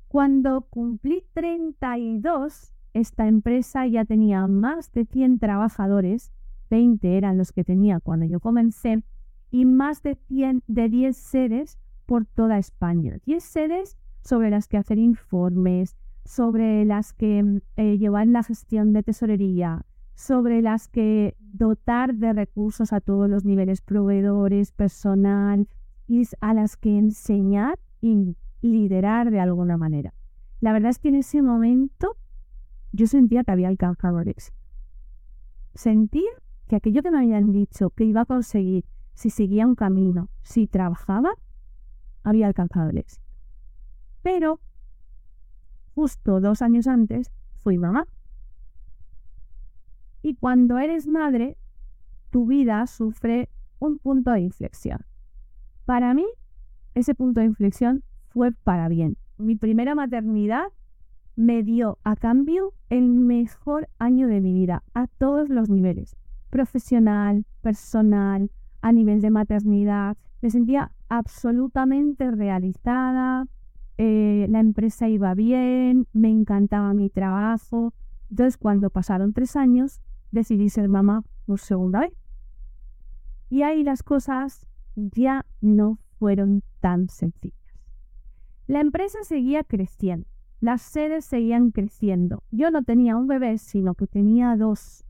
Cuando 0.08 0.62
cumplí 0.62 1.24
32, 1.34 2.74
esta 2.94 3.28
empresa 3.28 3.86
ya 3.86 4.06
tenía 4.06 4.48
más 4.48 4.92
de 4.92 5.06
100 5.06 5.40
trabajadores, 5.40 6.32
20 6.70 7.18
eran 7.18 7.38
los 7.38 7.52
que 7.52 7.64
tenía 7.64 8.00
cuando 8.00 8.26
yo 8.26 8.40
comencé, 8.40 9.04
y 9.52 9.66
más 9.66 10.02
de 10.04 10.16
100 10.16 10.64
de 10.68 10.90
10 10.90 11.18
sedes 11.18 11.80
por 12.06 12.26
toda 12.26 12.58
España. 12.58 13.18
10 13.26 13.44
sedes 13.44 13.98
sobre 14.24 14.50
las 14.50 14.68
que 14.68 14.78
hacer 14.78 14.98
informes, 14.98 15.96
sobre 16.26 16.86
las 16.86 17.14
que 17.14 17.62
eh, 17.76 17.98
llevar 17.98 18.28
la 18.28 18.44
gestión 18.44 18.94
de 18.94 19.04
tesorería, 19.04 19.86
sobre 20.20 20.62
las 20.62 20.90
que 20.90 21.38
dotar 21.40 22.14
de 22.14 22.34
recursos 22.34 22.92
a 22.92 23.00
todos 23.00 23.30
los 23.30 23.46
niveles, 23.46 23.80
proveedores, 23.80 24.74
personal, 24.74 25.70
y 26.08 26.28
a 26.42 26.54
las 26.54 26.76
que 26.76 26.98
enseñar 26.98 27.80
y 28.02 28.36
liderar 28.60 29.32
de 29.32 29.40
alguna 29.40 29.78
manera. 29.78 30.14
La 30.60 30.74
verdad 30.74 30.90
es 30.90 31.00
que 31.00 31.08
en 31.08 31.16
ese 31.16 31.42
momento 31.42 32.18
yo 32.92 33.08
sentía 33.08 33.46
que 33.46 33.52
había 33.52 33.70
alcanzado 33.70 34.20
el 34.20 34.28
éxito. 34.28 34.58
Sentía 35.74 36.32
que 36.68 36.76
aquello 36.76 37.02
que 37.02 37.12
me 37.12 37.20
habían 37.20 37.54
dicho 37.54 37.90
que 37.92 38.04
iba 38.04 38.20
a 38.20 38.26
conseguir 38.26 38.84
si 39.14 39.30
seguía 39.30 39.66
un 39.66 39.76
camino, 39.76 40.28
si 40.42 40.68
trabajaba, 40.68 41.32
había 42.24 42.48
alcanzado 42.48 42.90
el 42.90 42.98
éxito. 42.98 43.24
Pero 44.22 44.60
justo 45.96 46.42
dos 46.42 46.62
años 46.62 46.88
antes 46.88 47.32
fui 47.64 47.78
mamá. 47.78 48.06
Y 50.22 50.36
cuando 50.36 50.78
eres 50.78 51.08
madre, 51.08 51.58
tu 52.30 52.46
vida 52.46 52.86
sufre 52.88 53.50
un 53.80 53.98
punto 53.98 54.32
de 54.32 54.42
inflexión. 54.42 55.00
Para 55.86 56.14
mí, 56.14 56.26
ese 56.94 57.16
punto 57.16 57.40
de 57.40 57.48
inflexión 57.48 58.04
fue 58.30 58.52
para 58.52 58.88
bien. 58.90 59.18
Mi 59.38 59.56
primera 59.56 59.96
maternidad 59.96 60.68
me 61.36 61.64
dio 61.64 61.98
a 62.04 62.16
cambio 62.16 62.74
el 62.90 63.10
mejor 63.10 63.88
año 63.98 64.28
de 64.28 64.42
mi 64.42 64.54
vida 64.54 64.84
a 64.94 65.08
todos 65.08 65.50
los 65.50 65.70
niveles, 65.70 66.18
profesional, 66.50 67.46
personal, 67.62 68.52
a 68.82 68.92
nivel 68.92 69.22
de 69.22 69.30
maternidad. 69.30 70.18
Me 70.42 70.50
sentía 70.50 70.92
absolutamente 71.08 72.30
realizada, 72.32 73.48
eh, 73.98 74.48
la 74.50 74.60
empresa 74.60 75.08
iba 75.08 75.34
bien, 75.34 76.08
me 76.14 76.30
encantaba 76.30 76.94
mi 76.94 77.10
trabajo. 77.10 77.94
Entonces, 78.30 78.58
cuando 78.58 78.90
pasaron 78.90 79.34
tres 79.34 79.56
años, 79.56 80.02
decidí 80.32 80.70
ser 80.70 80.90
mamá 80.90 81.24
por 81.46 81.60
segunda 81.60 82.02
vez. 82.02 82.14
Y 83.50 83.64
ahí 83.64 83.84
las 83.84 84.04
cosas 84.04 84.68
ya 84.96 85.46
no 85.62 86.00
fueron 86.20 86.64
tan 86.80 87.10
sencillas. 87.10 87.58
La 88.68 88.82
empresa 88.82 89.20
seguía 89.24 89.64
creciendo, 89.64 90.28
las 90.62 90.82
sedes 90.82 91.26
seguían 91.26 91.72
creciendo. 91.72 92.44
Yo 92.52 92.70
no 92.70 92.84
tenía 92.84 93.16
un 93.16 93.28
bebé, 93.28 93.58
sino 93.58 93.96
que 93.96 94.08
tenía 94.08 94.56
dos. 94.56 95.06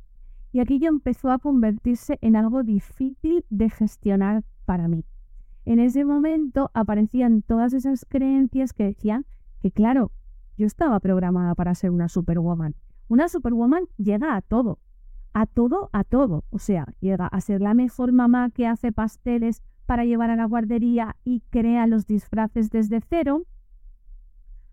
Y 0.51 0.59
aquello 0.59 0.88
empezó 0.88 1.31
a 1.31 1.39
convertirse 1.39 2.17
en 2.21 2.35
algo 2.35 2.63
difícil 2.63 3.45
de 3.49 3.69
gestionar 3.69 4.43
para 4.65 4.88
mí. 4.88 5.03
En 5.65 5.79
ese 5.79 6.05
momento 6.05 6.71
aparecían 6.73 7.41
todas 7.41 7.73
esas 7.73 8.05
creencias 8.05 8.73
que 8.73 8.85
decían 8.85 9.25
que, 9.61 9.71
claro, 9.71 10.11
yo 10.57 10.65
estaba 10.65 10.99
programada 10.99 11.53
para 11.55 11.75
ser 11.75 11.91
una 11.91 12.09
superwoman. 12.09 12.75
Una 13.07 13.27
superwoman 13.27 13.85
llega 13.97 14.35
a 14.35 14.41
todo, 14.41 14.79
a 15.33 15.45
todo, 15.45 15.89
a 15.93 16.03
todo. 16.03 16.43
O 16.50 16.59
sea, 16.59 16.86
llega 17.00 17.27
a 17.27 17.41
ser 17.41 17.62
la 17.62 17.74
mejor 17.74 18.12
mamá 18.12 18.50
que 18.50 18.67
hace 18.67 18.91
pasteles 18.91 19.62
para 19.86 20.05
llevar 20.05 20.29
a 20.29 20.36
la 20.36 20.45
guardería 20.45 21.15
y 21.24 21.41
crea 21.50 21.88
los 21.88 22.05
disfraces 22.05 22.69
desde 22.69 23.01
cero, 23.01 23.43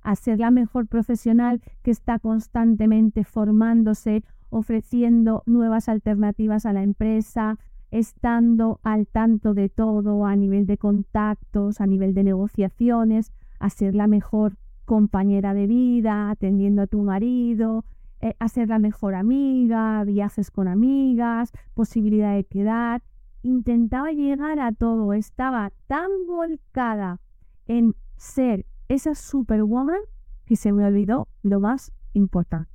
a 0.03 0.15
ser 0.15 0.39
la 0.39 0.51
mejor 0.51 0.87
profesional 0.87 1.63
que 1.83 1.91
está 1.91 2.19
constantemente 2.19 3.25
formándose, 3.25 4.25
ofreciendo 4.51 5.43
nuevas 5.47 5.89
alternativas 5.89 6.67
a 6.67 6.73
la 6.73 6.83
empresa, 6.83 7.59
estando 7.91 8.79
al 8.83 9.07
tanto 9.07 9.55
de 9.55 9.69
todo 9.69 10.27
a 10.27 10.37
nivel 10.37 10.67
de 10.67 10.79
contactos, 10.79 11.81
a 11.81 11.87
nivel 11.87 12.15
de 12.15 12.25
negociaciones, 12.25 13.33
a 13.59 13.71
ser 13.71 13.95
la 13.95 14.07
mejor 14.07 14.57
compañera 14.85 15.55
de 15.55 15.67
vida, 15.67 16.31
atendiendo 16.31 16.83
a 16.83 16.87
tu 16.87 17.03
marido, 17.03 17.85
eh, 18.29 18.37
a 18.39 18.49
ser 18.49 18.69
la 18.69 18.79
mejor 18.79 19.15
amiga, 19.15 20.05
viajes 20.05 20.51
con 20.51 20.69
amigas, 20.69 21.53
posibilidad 21.75 22.35
de 22.35 22.45
quedar 22.45 23.03
intentaba 23.47 24.11
llegar 24.13 24.59
a 24.59 24.73
todo, 24.73 25.13
estaba 25.13 25.73
tan 25.87 26.11
volcada 26.27 27.21
en 27.67 27.95
ser 28.17 28.67
esa 28.89 29.15
superwoman 29.15 30.01
que 30.45 30.57
se 30.57 30.73
me 30.73 30.85
olvidó 30.85 31.29
lo 31.43 31.61
más 31.61 31.93
importante. 32.13 32.71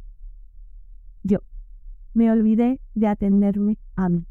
Yo 1.23 1.39
me 2.13 2.31
olvidé 2.31 2.79
de 2.95 3.07
atenderme 3.07 3.77
a 3.95 4.09
mí. 4.09 4.25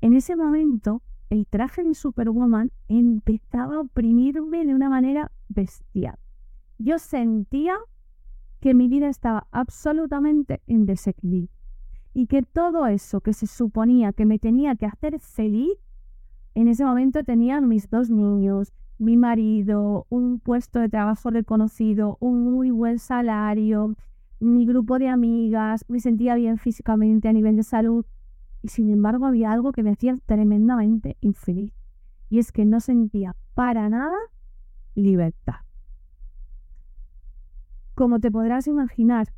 En 0.00 0.14
ese 0.14 0.36
momento, 0.36 1.02
el 1.28 1.46
traje 1.46 1.84
de 1.84 1.94
superwoman 1.94 2.72
empezaba 2.88 3.76
a 3.76 3.80
oprimirme 3.80 4.64
de 4.64 4.74
una 4.74 4.88
manera 4.88 5.30
bestial. 5.48 6.18
Yo 6.78 6.98
sentía 6.98 7.76
que 8.60 8.74
mi 8.74 8.88
vida 8.88 9.08
estaba 9.08 9.46
absolutamente 9.50 10.60
en 10.66 10.86
desequilibrio 10.86 11.50
y 12.12 12.26
que 12.26 12.42
todo 12.42 12.86
eso 12.86 13.20
que 13.20 13.32
se 13.32 13.46
suponía 13.46 14.12
que 14.12 14.26
me 14.26 14.38
tenía 14.38 14.74
que 14.74 14.86
hacer 14.86 15.18
feliz, 15.20 15.72
en 16.54 16.68
ese 16.68 16.84
momento 16.84 17.22
tenía 17.24 17.60
mis 17.60 17.88
dos 17.88 18.10
niños, 18.10 18.72
mi 18.98 19.16
marido, 19.16 20.06
un 20.10 20.40
puesto 20.40 20.80
de 20.80 20.88
trabajo 20.88 21.30
reconocido, 21.30 22.18
un 22.20 22.52
muy 22.52 22.70
buen 22.70 22.98
salario, 22.98 23.94
mi 24.40 24.66
grupo 24.66 24.98
de 24.98 25.08
amigas, 25.08 25.84
me 25.88 26.00
sentía 26.00 26.34
bien 26.34 26.58
físicamente 26.58 27.28
a 27.28 27.32
nivel 27.32 27.56
de 27.56 27.62
salud 27.62 28.04
y 28.62 28.68
sin 28.68 28.90
embargo 28.90 29.26
había 29.26 29.52
algo 29.52 29.72
que 29.72 29.82
me 29.82 29.90
hacía 29.90 30.16
tremendamente 30.26 31.16
infeliz 31.20 31.72
y 32.28 32.38
es 32.38 32.52
que 32.52 32.64
no 32.64 32.80
sentía 32.80 33.36
para 33.54 33.88
nada 33.88 34.16
libertad. 34.94 35.69
Como 38.00 38.18
te 38.18 38.30
podrás 38.30 38.66
imaginar, 38.66 39.28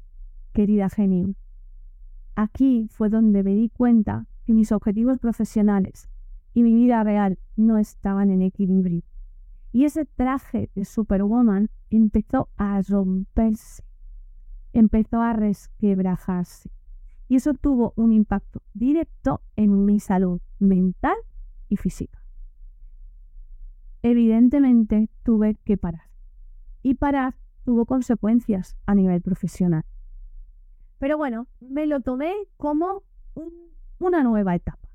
querida 0.52 0.88
genio, 0.88 1.34
Aquí 2.36 2.86
fue 2.92 3.08
donde 3.08 3.42
me 3.42 3.56
di 3.56 3.70
cuenta 3.70 4.28
que 4.46 4.52
mis 4.52 4.70
objetivos 4.70 5.18
profesionales 5.18 6.08
y 6.54 6.62
mi 6.62 6.72
vida 6.72 7.02
real 7.02 7.40
no 7.56 7.76
estaban 7.76 8.30
en 8.30 8.40
equilibrio. 8.40 9.02
Y 9.72 9.84
ese 9.84 10.04
traje 10.04 10.70
de 10.76 10.84
Superwoman 10.84 11.70
empezó 11.90 12.50
a 12.56 12.80
romperse, 12.82 13.82
empezó 14.72 15.20
a 15.20 15.32
resquebrajarse. 15.32 16.70
Y 17.26 17.34
eso 17.34 17.54
tuvo 17.54 17.94
un 17.96 18.12
impacto 18.12 18.62
directo 18.74 19.40
en 19.56 19.84
mi 19.84 19.98
salud 19.98 20.40
mental 20.60 21.16
y 21.68 21.78
física. 21.78 22.22
Evidentemente 24.02 25.10
tuve 25.24 25.56
que 25.64 25.76
parar. 25.76 26.06
Y 26.84 26.94
parar 26.94 27.41
tuvo 27.64 27.86
consecuencias 27.86 28.76
a 28.86 28.94
nivel 28.94 29.20
profesional. 29.20 29.84
Pero 30.98 31.16
bueno, 31.18 31.46
me 31.60 31.86
lo 31.86 32.00
tomé 32.00 32.32
como 32.56 33.02
una 33.98 34.22
nueva 34.22 34.54
etapa, 34.54 34.88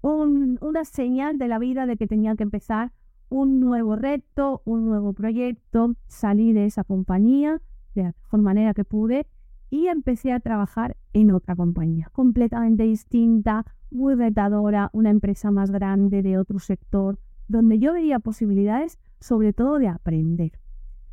una 0.00 0.84
señal 0.84 1.38
de 1.38 1.48
la 1.48 1.58
vida 1.58 1.86
de 1.86 1.96
que 1.96 2.06
tenía 2.06 2.34
que 2.34 2.42
empezar 2.42 2.92
un 3.28 3.60
nuevo 3.60 3.96
reto, 3.96 4.62
un 4.64 4.84
nuevo 4.86 5.12
proyecto, 5.12 5.94
salí 6.06 6.52
de 6.52 6.66
esa 6.66 6.84
compañía 6.84 7.60
de 7.94 8.02
la 8.02 8.14
mejor 8.22 8.42
manera 8.42 8.74
que 8.74 8.84
pude 8.84 9.26
y 9.70 9.88
empecé 9.88 10.32
a 10.32 10.40
trabajar 10.40 10.96
en 11.12 11.32
otra 11.32 11.56
compañía, 11.56 12.08
completamente 12.12 12.84
distinta, 12.84 13.64
muy 13.90 14.14
retadora, 14.14 14.90
una 14.92 15.10
empresa 15.10 15.50
más 15.50 15.70
grande 15.70 16.22
de 16.22 16.38
otro 16.38 16.58
sector, 16.58 17.18
donde 17.48 17.78
yo 17.78 17.92
veía 17.92 18.18
posibilidades 18.18 18.98
sobre 19.20 19.52
todo 19.52 19.78
de 19.78 19.88
aprender. 19.88 20.52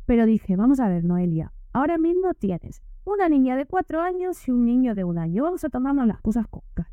Pero 0.06 0.26
dije, 0.26 0.56
vamos 0.56 0.80
a 0.80 0.88
ver, 0.88 1.04
Noelia, 1.04 1.52
ahora 1.72 1.98
mismo 1.98 2.34
tienes 2.34 2.82
una 3.04 3.28
niña 3.28 3.56
de 3.56 3.66
cuatro 3.66 4.00
años 4.00 4.46
y 4.46 4.50
un 4.50 4.64
niño 4.64 4.94
de 4.94 5.04
un 5.04 5.18
año. 5.18 5.44
Vamos 5.44 5.64
a 5.64 5.70
tomarnos 5.70 6.06
las 6.06 6.20
cosas 6.20 6.46
con 6.48 6.62
calma. 6.74 6.90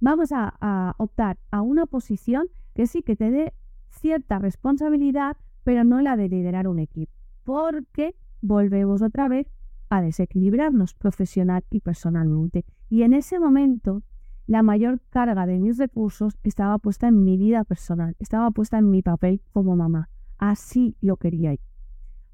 Vamos 0.00 0.32
a, 0.32 0.94
optar 0.98 1.38
a 1.50 1.62
una 1.62 1.86
posición 1.86 2.48
que 2.74 2.86
sí 2.86 3.02
que 3.02 3.16
te 3.16 3.30
dé 3.30 3.54
cierta 3.88 4.38
responsabilidad, 4.38 5.36
pero 5.62 5.84
no 5.84 6.00
la 6.02 6.16
de 6.16 6.28
liderar 6.28 6.68
un 6.68 6.78
equipo. 6.78 7.12
Porque 7.44 8.14
volvemos 8.42 9.00
otra 9.00 9.28
vez 9.28 9.46
a 9.88 10.02
desequilibrarnos 10.02 10.94
profesional 10.94 11.64
y 11.70 11.80
personalmente. 11.80 12.64
Y 12.90 13.02
en 13.02 13.14
ese 13.14 13.38
momento, 13.38 14.02
la 14.46 14.62
mayor 14.62 15.00
carga 15.08 15.46
de 15.46 15.58
mis 15.58 15.78
recursos 15.78 16.38
estaba 16.42 16.76
puesta 16.78 17.08
en 17.08 17.24
mi 17.24 17.38
vida 17.38 17.64
personal, 17.64 18.14
estaba 18.18 18.50
puesta 18.50 18.78
en 18.78 18.90
mi 18.90 19.00
papel 19.00 19.40
como 19.52 19.74
mamá. 19.74 20.10
Así 20.38 20.96
lo 21.00 21.16
quería 21.16 21.54
yo. 21.54 21.60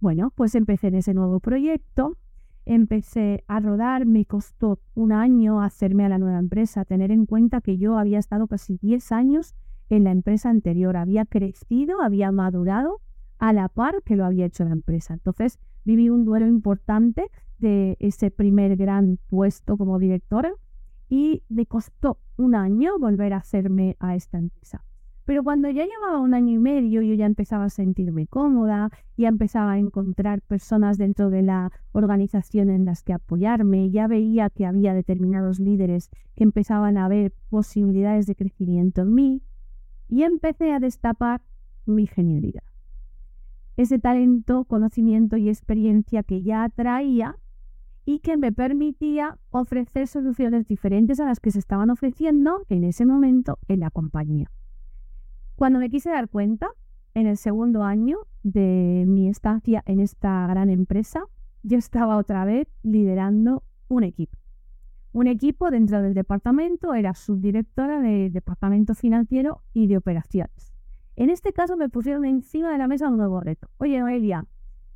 Bueno, 0.00 0.32
pues 0.34 0.54
empecé 0.54 0.88
en 0.88 0.94
ese 0.94 1.12
nuevo 1.12 1.40
proyecto, 1.40 2.16
empecé 2.64 3.44
a 3.48 3.60
rodar, 3.60 4.06
me 4.06 4.24
costó 4.24 4.78
un 4.94 5.12
año 5.12 5.60
hacerme 5.60 6.04
a 6.04 6.08
la 6.08 6.18
nueva 6.18 6.38
empresa, 6.38 6.84
tener 6.84 7.10
en 7.10 7.26
cuenta 7.26 7.60
que 7.60 7.76
yo 7.76 7.98
había 7.98 8.18
estado 8.18 8.46
casi 8.46 8.78
10 8.78 9.12
años 9.12 9.54
en 9.90 10.04
la 10.04 10.12
empresa 10.12 10.48
anterior, 10.48 10.96
había 10.96 11.26
crecido, 11.26 12.00
había 12.00 12.32
madurado 12.32 13.00
a 13.38 13.52
la 13.52 13.68
par 13.68 14.02
que 14.04 14.16
lo 14.16 14.24
había 14.24 14.46
hecho 14.46 14.64
la 14.64 14.72
empresa. 14.72 15.14
Entonces 15.14 15.58
viví 15.84 16.10
un 16.10 16.24
duelo 16.24 16.46
importante 16.46 17.30
de 17.58 17.96
ese 18.00 18.30
primer 18.30 18.76
gran 18.76 19.18
puesto 19.28 19.76
como 19.76 19.98
directora 19.98 20.52
y 21.08 21.42
me 21.48 21.66
costó 21.66 22.18
un 22.36 22.54
año 22.54 22.98
volver 22.98 23.32
a 23.32 23.38
hacerme 23.38 23.96
a 23.98 24.14
esta 24.14 24.38
empresa. 24.38 24.84
Pero 25.24 25.44
cuando 25.44 25.68
ya 25.70 25.84
llevaba 25.84 26.18
un 26.18 26.34
año 26.34 26.52
y 26.54 26.58
medio, 26.58 27.02
yo 27.02 27.14
ya 27.14 27.26
empezaba 27.26 27.64
a 27.64 27.70
sentirme 27.70 28.26
cómoda, 28.26 28.90
ya 29.16 29.28
empezaba 29.28 29.72
a 29.72 29.78
encontrar 29.78 30.40
personas 30.42 30.98
dentro 30.98 31.30
de 31.30 31.42
la 31.42 31.70
organización 31.92 32.70
en 32.70 32.84
las 32.84 33.02
que 33.02 33.12
apoyarme, 33.12 33.90
ya 33.90 34.06
veía 34.06 34.50
que 34.50 34.66
había 34.66 34.94
determinados 34.94 35.60
líderes 35.60 36.10
que 36.34 36.44
empezaban 36.44 36.96
a 36.96 37.08
ver 37.08 37.32
posibilidades 37.48 38.26
de 38.26 38.34
crecimiento 38.34 39.02
en 39.02 39.14
mí 39.14 39.42
y 40.08 40.22
empecé 40.24 40.72
a 40.72 40.80
destapar 40.80 41.42
mi 41.86 42.06
genialidad. 42.06 42.64
Ese 43.76 43.98
talento, 43.98 44.64
conocimiento 44.64 45.36
y 45.36 45.48
experiencia 45.48 46.22
que 46.22 46.42
ya 46.42 46.68
traía 46.68 47.36
y 48.04 48.18
que 48.18 48.36
me 48.36 48.52
permitía 48.52 49.38
ofrecer 49.50 50.08
soluciones 50.08 50.66
diferentes 50.66 51.20
a 51.20 51.26
las 51.26 51.40
que 51.40 51.50
se 51.50 51.60
estaban 51.60 51.90
ofreciendo 51.90 52.64
en 52.68 52.84
ese 52.84 53.06
momento 53.06 53.58
en 53.68 53.80
la 53.80 53.90
compañía. 53.90 54.50
Cuando 55.60 55.78
me 55.78 55.90
quise 55.90 56.08
dar 56.08 56.30
cuenta, 56.30 56.70
en 57.12 57.26
el 57.26 57.36
segundo 57.36 57.82
año 57.82 58.16
de 58.42 59.04
mi 59.06 59.28
estancia 59.28 59.82
en 59.84 60.00
esta 60.00 60.46
gran 60.46 60.70
empresa, 60.70 61.24
yo 61.62 61.76
estaba 61.76 62.16
otra 62.16 62.46
vez 62.46 62.66
liderando 62.82 63.62
un 63.88 64.04
equipo. 64.04 64.38
Un 65.12 65.26
equipo 65.26 65.70
dentro 65.70 66.00
del 66.00 66.14
departamento, 66.14 66.94
era 66.94 67.12
subdirectora 67.12 68.00
del 68.00 68.32
departamento 68.32 68.94
financiero 68.94 69.60
y 69.74 69.86
de 69.86 69.98
operaciones. 69.98 70.72
En 71.14 71.28
este 71.28 71.52
caso 71.52 71.76
me 71.76 71.90
pusieron 71.90 72.24
encima 72.24 72.72
de 72.72 72.78
la 72.78 72.88
mesa 72.88 73.10
un 73.10 73.18
nuevo 73.18 73.38
reto. 73.40 73.68
Oye, 73.76 74.00
Noelia, 74.00 74.46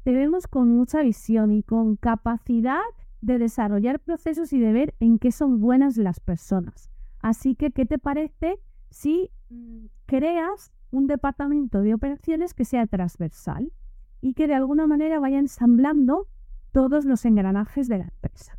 te 0.02 0.12
vemos 0.12 0.46
con 0.46 0.70
mucha 0.70 1.02
visión 1.02 1.52
y 1.52 1.62
con 1.62 1.96
capacidad 1.96 2.80
de 3.20 3.36
desarrollar 3.36 4.00
procesos 4.00 4.50
y 4.54 4.60
de 4.60 4.72
ver 4.72 4.94
en 4.98 5.18
qué 5.18 5.30
son 5.30 5.60
buenas 5.60 5.98
las 5.98 6.20
personas. 6.20 6.88
Así 7.20 7.54
que, 7.54 7.70
¿qué 7.70 7.84
te 7.84 7.98
parece 7.98 8.58
si 8.88 9.30
mm, 9.50 9.86
creas 10.16 10.72
un 10.92 11.08
departamento 11.08 11.80
de 11.80 11.92
operaciones 11.92 12.54
que 12.54 12.64
sea 12.64 12.86
transversal 12.86 13.72
y 14.20 14.34
que 14.34 14.46
de 14.46 14.54
alguna 14.54 14.86
manera 14.86 15.18
vaya 15.18 15.40
ensamblando 15.40 16.28
todos 16.70 17.04
los 17.04 17.24
engranajes 17.24 17.88
de 17.88 17.98
la 17.98 18.04
empresa. 18.04 18.56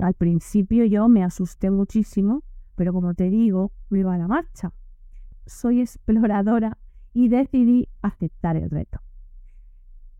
Al 0.00 0.14
principio 0.14 0.84
yo 0.84 1.08
me 1.08 1.22
asusté 1.22 1.70
muchísimo, 1.70 2.42
pero 2.74 2.92
como 2.92 3.14
te 3.14 3.30
digo, 3.30 3.70
me 3.88 4.00
iba 4.00 4.12
a 4.12 4.18
la 4.18 4.26
marcha. 4.26 4.72
Soy 5.46 5.80
exploradora 5.80 6.76
y 7.12 7.28
decidí 7.28 7.88
aceptar 8.02 8.56
el 8.56 8.68
reto. 8.68 8.98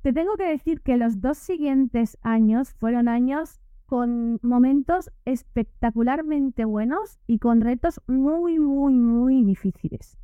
Te 0.02 0.12
tengo 0.12 0.36
que 0.36 0.46
decir 0.46 0.82
que 0.82 0.98
los 0.98 1.20
dos 1.20 1.36
siguientes 1.36 2.16
años 2.22 2.74
fueron 2.74 3.08
años 3.08 3.60
con 3.90 4.38
momentos 4.42 5.10
espectacularmente 5.24 6.64
buenos 6.64 7.18
y 7.26 7.40
con 7.40 7.60
retos 7.60 8.00
muy, 8.06 8.60
muy, 8.60 8.94
muy 8.94 9.42
difíciles. 9.42 10.16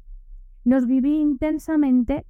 Los 0.63 0.87
viví 0.87 1.19
intensamente, 1.19 2.25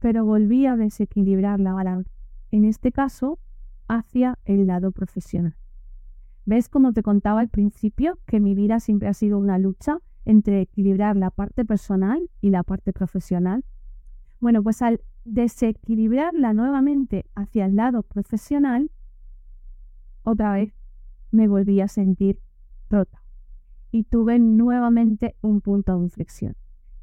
pero 0.00 0.24
volví 0.24 0.66
a 0.66 0.74
desequilibrar 0.76 1.60
la 1.60 1.74
balanza, 1.74 2.10
en 2.50 2.64
este 2.64 2.90
caso 2.90 3.38
hacia 3.86 4.36
el 4.44 4.66
lado 4.66 4.90
profesional. 4.90 5.54
¿Ves 6.44 6.68
como 6.68 6.92
te 6.92 7.04
contaba 7.04 7.38
al 7.38 7.50
principio 7.50 8.18
que 8.26 8.40
mi 8.40 8.56
vida 8.56 8.80
siempre 8.80 9.06
ha 9.06 9.14
sido 9.14 9.38
una 9.38 9.58
lucha 9.58 10.00
entre 10.24 10.60
equilibrar 10.60 11.14
la 11.14 11.30
parte 11.30 11.64
personal 11.64 12.28
y 12.40 12.50
la 12.50 12.64
parte 12.64 12.92
profesional? 12.92 13.64
Bueno, 14.40 14.60
pues 14.60 14.82
al 14.82 15.02
desequilibrarla 15.24 16.52
nuevamente 16.52 17.26
hacia 17.36 17.66
el 17.66 17.76
lado 17.76 18.02
profesional, 18.02 18.90
otra 20.24 20.52
vez 20.52 20.79
me 21.30 21.48
volví 21.48 21.80
a 21.80 21.88
sentir 21.88 22.40
rota 22.88 23.22
y 23.90 24.04
tuve 24.04 24.38
nuevamente 24.38 25.36
un 25.40 25.60
punto 25.60 25.96
de 25.96 26.04
inflexión. 26.04 26.56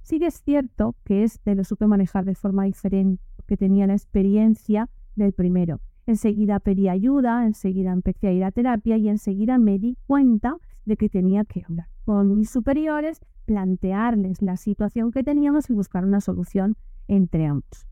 Sí 0.03 0.19
que 0.19 0.27
es 0.27 0.41
cierto 0.41 0.95
que 1.03 1.23
este 1.23 1.55
lo 1.55 1.63
supe 1.63 1.87
manejar 1.87 2.23
de 2.25 2.35
forma 2.35 2.63
diferente, 2.63 3.21
porque 3.35 3.57
tenía 3.57 3.87
la 3.87 3.93
experiencia 3.93 4.89
del 5.15 5.33
primero. 5.33 5.81
Enseguida 6.05 6.61
pedí 6.61 6.87
ayuda, 6.87 7.45
enseguida 7.45 7.91
empecé 7.91 8.27
a 8.27 8.31
ir 8.31 8.43
a 8.45 8.51
terapia 8.51 8.95
y 8.95 9.09
enseguida 9.09 9.57
me 9.57 9.77
di 9.77 9.97
cuenta 10.07 10.57
de 10.85 10.95
que 10.95 11.09
tenía 11.09 11.43
que 11.43 11.65
hablar 11.67 11.87
con 12.07 12.37
mis 12.37 12.49
superiores, 12.49 13.19
plantearles 13.45 14.41
la 14.41 14.55
situación 14.55 15.11
que 15.11 15.25
teníamos 15.25 15.69
y 15.69 15.73
buscar 15.73 16.05
una 16.05 16.21
solución 16.21 16.77
entre 17.09 17.45
ambos. 17.45 17.85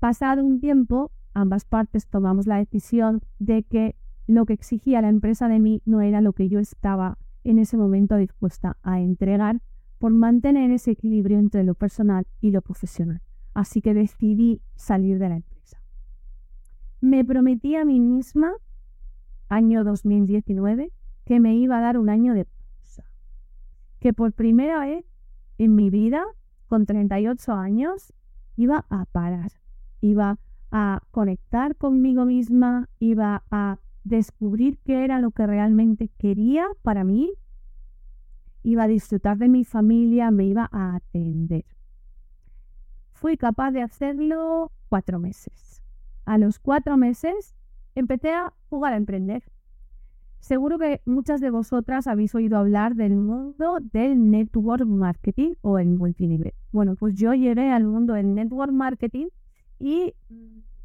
Pasado 0.00 0.44
un 0.44 0.58
tiempo, 0.58 1.12
ambas 1.32 1.64
partes 1.64 2.08
tomamos 2.08 2.48
la 2.48 2.56
decisión 2.56 3.20
de 3.38 3.62
que 3.62 3.94
lo 4.26 4.46
que 4.46 4.52
exigía 4.52 5.02
la 5.02 5.08
empresa 5.08 5.48
de 5.48 5.58
mí 5.58 5.82
no 5.84 6.00
era 6.00 6.20
lo 6.20 6.32
que 6.32 6.48
yo 6.48 6.58
estaba 6.58 7.18
en 7.44 7.58
ese 7.58 7.76
momento 7.76 8.16
dispuesta 8.16 8.76
a 8.82 9.00
entregar 9.00 9.60
por 9.98 10.12
mantener 10.12 10.70
ese 10.70 10.92
equilibrio 10.92 11.38
entre 11.38 11.64
lo 11.64 11.74
personal 11.74 12.26
y 12.40 12.50
lo 12.50 12.62
profesional. 12.62 13.20
Así 13.54 13.80
que 13.80 13.94
decidí 13.94 14.60
salir 14.74 15.18
de 15.18 15.28
la 15.28 15.36
empresa. 15.36 15.80
Me 17.00 17.24
prometí 17.24 17.76
a 17.76 17.84
mí 17.84 18.00
misma, 18.00 18.52
año 19.48 19.84
2019, 19.84 20.92
que 21.24 21.40
me 21.40 21.54
iba 21.56 21.78
a 21.78 21.80
dar 21.80 21.98
un 21.98 22.08
año 22.08 22.34
de 22.34 22.46
pausa. 22.46 23.04
Que 24.00 24.12
por 24.12 24.32
primera 24.32 24.80
vez 24.80 25.04
en 25.58 25.74
mi 25.74 25.90
vida, 25.90 26.24
con 26.66 26.86
38 26.86 27.52
años, 27.52 28.12
iba 28.56 28.86
a 28.88 29.04
parar. 29.06 29.52
Iba 30.00 30.38
a 30.70 31.02
conectar 31.10 31.76
conmigo 31.76 32.24
misma, 32.24 32.88
iba 32.98 33.44
a 33.50 33.78
descubrir 34.04 34.78
qué 34.84 35.04
era 35.04 35.20
lo 35.20 35.30
que 35.30 35.46
realmente 35.46 36.08
quería 36.18 36.66
para 36.82 37.04
mí, 37.04 37.32
iba 38.62 38.84
a 38.84 38.88
disfrutar 38.88 39.38
de 39.38 39.48
mi 39.48 39.64
familia, 39.64 40.30
me 40.30 40.44
iba 40.44 40.68
a 40.72 40.96
atender. 40.96 41.64
Fui 43.12 43.36
capaz 43.36 43.70
de 43.72 43.82
hacerlo 43.82 44.72
cuatro 44.88 45.18
meses. 45.18 45.82
A 46.24 46.38
los 46.38 46.58
cuatro 46.58 46.96
meses 46.96 47.54
empecé 47.94 48.30
a 48.30 48.52
jugar 48.68 48.92
a 48.92 48.96
emprender. 48.96 49.42
Seguro 50.40 50.76
que 50.76 51.00
muchas 51.04 51.40
de 51.40 51.50
vosotras 51.50 52.08
habéis 52.08 52.34
oído 52.34 52.58
hablar 52.58 52.96
del 52.96 53.14
mundo 53.14 53.78
del 53.80 54.28
network 54.28 54.84
marketing 54.84 55.54
o 55.60 55.78
el 55.78 55.86
multinivel. 55.86 56.52
Bueno, 56.72 56.96
pues 56.96 57.14
yo 57.14 57.32
llegué 57.32 57.70
al 57.70 57.84
mundo 57.84 58.14
del 58.14 58.34
network 58.34 58.72
marketing 58.72 59.26
y 59.78 60.14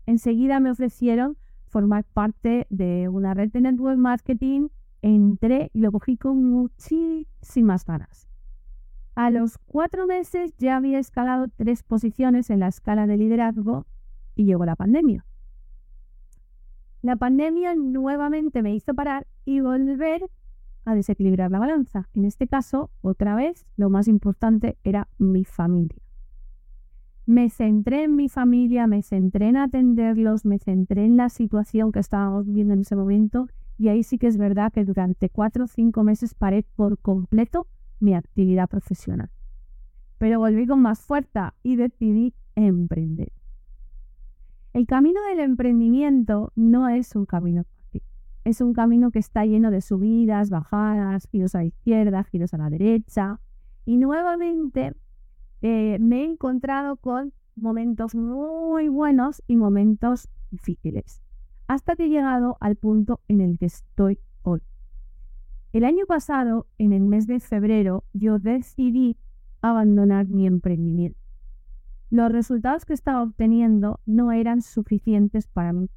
enseguida 0.05 0.59
me 0.59 0.69
ofrecieron 0.69 1.37
formar 1.67 2.03
parte 2.05 2.67
de 2.69 3.09
una 3.09 3.33
red 3.33 3.51
de 3.51 3.61
network 3.61 3.97
marketing, 3.97 4.69
entré 5.01 5.69
y 5.73 5.81
lo 5.81 5.91
cogí 5.91 6.17
con 6.17 6.43
muchísimas 6.43 7.85
ganas. 7.85 8.27
A 9.15 9.29
los 9.31 9.57
cuatro 9.57 10.05
meses 10.05 10.53
ya 10.57 10.77
había 10.77 10.99
escalado 10.99 11.47
tres 11.55 11.83
posiciones 11.83 12.49
en 12.49 12.59
la 12.59 12.67
escala 12.67 13.07
de 13.07 13.17
liderazgo 13.17 13.85
y 14.35 14.45
llegó 14.45 14.65
la 14.65 14.75
pandemia. 14.75 15.25
La 17.01 17.15
pandemia 17.15 17.75
nuevamente 17.75 18.61
me 18.61 18.73
hizo 18.73 18.93
parar 18.93 19.27
y 19.45 19.59
volver 19.59 20.29
a 20.85 20.95
desequilibrar 20.95 21.51
la 21.51 21.59
balanza. 21.59 22.09
En 22.13 22.25
este 22.25 22.47
caso, 22.47 22.91
otra 23.01 23.35
vez, 23.35 23.65
lo 23.75 23.89
más 23.89 24.07
importante 24.07 24.77
era 24.83 25.07
mi 25.17 25.45
familia. 25.45 26.06
Me 27.27 27.49
centré 27.49 28.05
en 28.05 28.15
mi 28.15 28.29
familia, 28.29 28.87
me 28.87 29.03
centré 29.03 29.49
en 29.49 29.57
atenderlos, 29.57 30.45
me 30.45 30.59
centré 30.59 31.03
en 31.03 31.17
la 31.17 31.27
situación 31.27 31.91
que 31.91 31.99
estábamos 31.99 32.45
viviendo 32.45 32.73
en 32.73 32.79
ese 32.79 32.95
momento 32.95 33.49
y 33.77 33.89
ahí 33.89 34.03
sí 34.03 34.17
que 34.17 34.27
es 34.27 34.37
verdad 34.37 34.71
que 34.71 34.85
durante 34.85 35.29
cuatro 35.29 35.65
o 35.65 35.67
cinco 35.67 36.05
meses 36.05 36.33
paré 36.33 36.63
por 36.77 36.97
completo 36.99 37.67
mi 37.99 38.13
actividad 38.13 38.69
profesional. 38.69 39.29
Pero 40.17 40.39
volví 40.39 40.65
con 40.67 40.81
más 40.81 41.01
fuerza 41.01 41.53
y 41.63 41.75
decidí 41.75 42.33
emprender. 42.55 43.33
El 44.71 44.87
camino 44.87 45.19
del 45.29 45.41
emprendimiento 45.41 46.53
no 46.55 46.87
es 46.87 47.13
un 47.13 47.25
camino 47.25 47.65
fácil. 47.65 48.03
Es 48.45 48.61
un 48.61 48.71
camino 48.71 49.11
que 49.11 49.19
está 49.19 49.45
lleno 49.45 49.69
de 49.69 49.81
subidas, 49.81 50.49
bajadas, 50.49 51.27
giros 51.27 51.55
a 51.55 51.57
la 51.57 51.65
izquierda, 51.65 52.23
giros 52.23 52.53
a 52.53 52.57
la 52.57 52.69
derecha. 52.69 53.41
Y 53.83 53.97
nuevamente 53.97 54.95
eh, 55.61 55.97
me 55.99 56.21
he 56.21 56.25
encontrado 56.25 56.97
con 56.97 57.33
momentos 57.55 58.15
muy 58.15 58.87
buenos 58.89 59.41
y 59.47 59.55
momentos 59.55 60.29
difíciles. 60.51 61.21
hasta 61.67 61.95
que 61.97 62.05
he 62.05 62.09
llegado 62.09 62.55
al 62.61 62.77
punto 62.77 63.19
en 63.27 63.41
el 63.41 63.59
que 63.59 63.65
estoy 63.65 64.19
hoy. 64.41 64.61
El 65.73 65.83
año 65.83 66.05
pasado, 66.07 66.65
en 66.77 66.93
el 66.93 67.03
mes 67.03 67.27
de 67.27 67.41
febrero, 67.41 68.05
yo 68.13 68.39
decidí 68.39 69.17
abandonar 69.61 70.27
mi 70.27 70.47
emprendimiento. 70.47 71.19
Los 72.09 72.31
resultados 72.31 72.85
que 72.85 72.93
estaba 72.93 73.21
obteniendo 73.21 73.99
no 74.05 74.31
eran 74.31 74.61
suficientes 74.61 75.47
para 75.47 75.73
mí. 75.73 75.89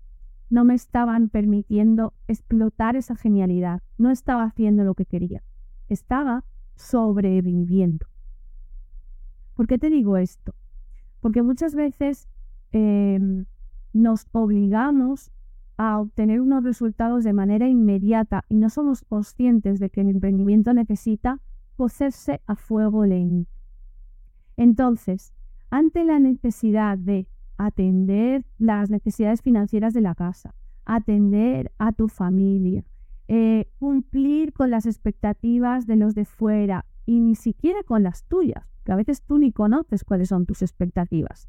No 0.49 0.64
me 0.64 0.75
estaban 0.75 1.29
permitiendo 1.29 2.14
explotar 2.27 2.96
esa 2.96 3.14
genialidad. 3.14 3.81
No 3.96 4.11
estaba 4.11 4.42
haciendo 4.42 4.83
lo 4.83 4.94
que 4.94 5.07
quería. 5.07 5.44
Estaba 5.88 6.44
sobreviviendo. 6.75 8.10
¿Por 9.61 9.66
qué 9.66 9.77
te 9.77 9.90
digo 9.90 10.16
esto? 10.16 10.55
Porque 11.20 11.42
muchas 11.42 11.75
veces 11.75 12.31
em, 12.73 13.44
nos 13.92 14.27
obligamos 14.33 15.33
a 15.77 16.01
obtener 16.01 16.40
unos 16.40 16.64
resultados 16.64 17.25
de 17.25 17.35
manera 17.35 17.68
inmediata 17.68 18.46
y 18.49 18.55
no 18.55 18.70
somos 18.70 19.03
conscientes 19.03 19.79
de 19.79 19.90
que 19.90 20.01
el 20.01 20.09
emprendimiento 20.09 20.73
necesita 20.73 21.42
cocerse 21.77 22.40
a 22.46 22.57
fuego 22.57 23.05
lento. 23.05 23.53
Entonces, 24.57 25.35
ante 25.68 26.05
la 26.05 26.18
necesidad 26.18 26.96
de 26.96 27.29
atender 27.59 28.46
las 28.57 28.88
necesidades 28.88 29.42
financieras 29.42 29.92
de 29.92 30.01
la 30.01 30.14
casa, 30.14 30.55
atender 30.87 31.70
a 31.77 31.92
tu 31.92 32.09
familia, 32.09 32.83
eh, 33.29 33.68
cumplir 33.79 34.55
con 34.55 34.70
las 34.70 34.87
expectativas 34.87 35.87
de 35.87 35.96
los 35.96 36.14
de 36.14 36.25
fuera 36.25 36.87
y 37.05 37.20
ni 37.20 37.35
siquiera 37.35 37.83
con 37.83 38.03
las 38.03 38.25
tuyas, 38.25 38.70
a 38.92 38.96
veces 38.96 39.22
tú 39.22 39.38
ni 39.38 39.53
conoces 39.53 40.05
cuáles 40.05 40.29
son 40.29 40.46
tus 40.46 40.62
expectativas. 40.62 41.48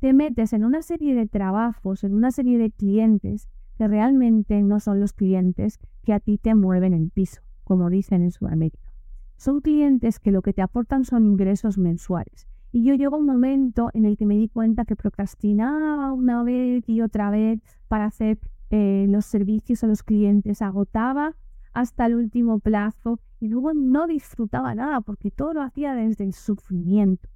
Te 0.00 0.12
metes 0.12 0.52
en 0.52 0.64
una 0.64 0.82
serie 0.82 1.14
de 1.14 1.26
trabajos, 1.26 2.04
en 2.04 2.14
una 2.14 2.30
serie 2.30 2.58
de 2.58 2.70
clientes 2.70 3.48
que 3.76 3.88
realmente 3.88 4.62
no 4.62 4.80
son 4.80 5.00
los 5.00 5.12
clientes 5.12 5.78
que 6.04 6.12
a 6.12 6.20
ti 6.20 6.38
te 6.38 6.54
mueven 6.54 6.92
el 6.92 7.10
piso, 7.10 7.42
como 7.64 7.90
dicen 7.90 8.22
en 8.22 8.30
Sudamérica. 8.30 8.92
Son 9.36 9.60
clientes 9.60 10.20
que 10.20 10.30
lo 10.30 10.42
que 10.42 10.52
te 10.52 10.62
aportan 10.62 11.04
son 11.04 11.26
ingresos 11.26 11.78
mensuales. 11.78 12.46
Y 12.70 12.84
yo 12.84 12.94
llego 12.94 13.16
a 13.16 13.18
un 13.18 13.26
momento 13.26 13.90
en 13.94 14.04
el 14.04 14.16
que 14.16 14.26
me 14.26 14.36
di 14.36 14.48
cuenta 14.48 14.84
que 14.84 14.96
procrastinaba 14.96 16.12
una 16.12 16.42
vez 16.42 16.88
y 16.88 17.00
otra 17.00 17.30
vez 17.30 17.60
para 17.88 18.06
hacer 18.06 18.38
eh, 18.70 19.06
los 19.08 19.24
servicios 19.24 19.84
a 19.84 19.86
los 19.86 20.02
clientes, 20.02 20.60
agotaba 20.60 21.36
hasta 21.74 22.06
el 22.06 22.14
último 22.14 22.60
plazo 22.60 23.20
y 23.40 23.48
luego 23.48 23.74
no 23.74 24.06
disfrutaba 24.06 24.74
nada 24.74 25.00
porque 25.00 25.30
todo 25.30 25.52
lo 25.52 25.62
hacía 25.62 25.94
desde 25.94 26.24
el 26.24 26.32
sufrimiento. 26.32 27.28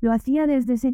Lo 0.00 0.12
hacía 0.12 0.46
desde 0.46 0.74
ese, 0.74 0.92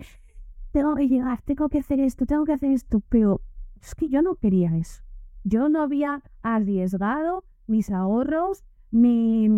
tengo 0.70 0.94
que 0.94 1.08
llegar, 1.08 1.42
tengo 1.42 1.68
que 1.68 1.78
hacer 1.78 1.98
esto, 2.00 2.26
tengo 2.26 2.44
que 2.44 2.52
hacer 2.52 2.70
esto, 2.70 3.02
pero 3.08 3.40
es 3.80 3.94
que 3.94 4.08
yo 4.08 4.22
no 4.22 4.36
quería 4.36 4.76
eso. 4.76 5.02
Yo 5.42 5.68
no 5.68 5.82
había 5.82 6.22
arriesgado 6.42 7.44
mis 7.66 7.90
ahorros, 7.90 8.64
mi 8.90 9.48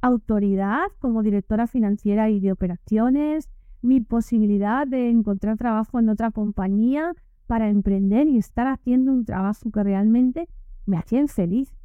autoridad 0.00 0.86
como 1.00 1.22
directora 1.22 1.66
financiera 1.66 2.30
y 2.30 2.40
de 2.40 2.52
operaciones, 2.52 3.50
mi 3.82 4.00
posibilidad 4.00 4.86
de 4.86 5.10
encontrar 5.10 5.56
trabajo 5.56 5.98
en 5.98 6.08
otra 6.08 6.30
compañía 6.30 7.14
para 7.46 7.68
emprender 7.68 8.28
y 8.28 8.38
estar 8.38 8.66
haciendo 8.66 9.12
un 9.12 9.24
trabajo 9.24 9.70
que 9.70 9.82
realmente 9.82 10.48
me 10.86 10.96
hacía 10.96 11.26
feliz. 11.26 11.77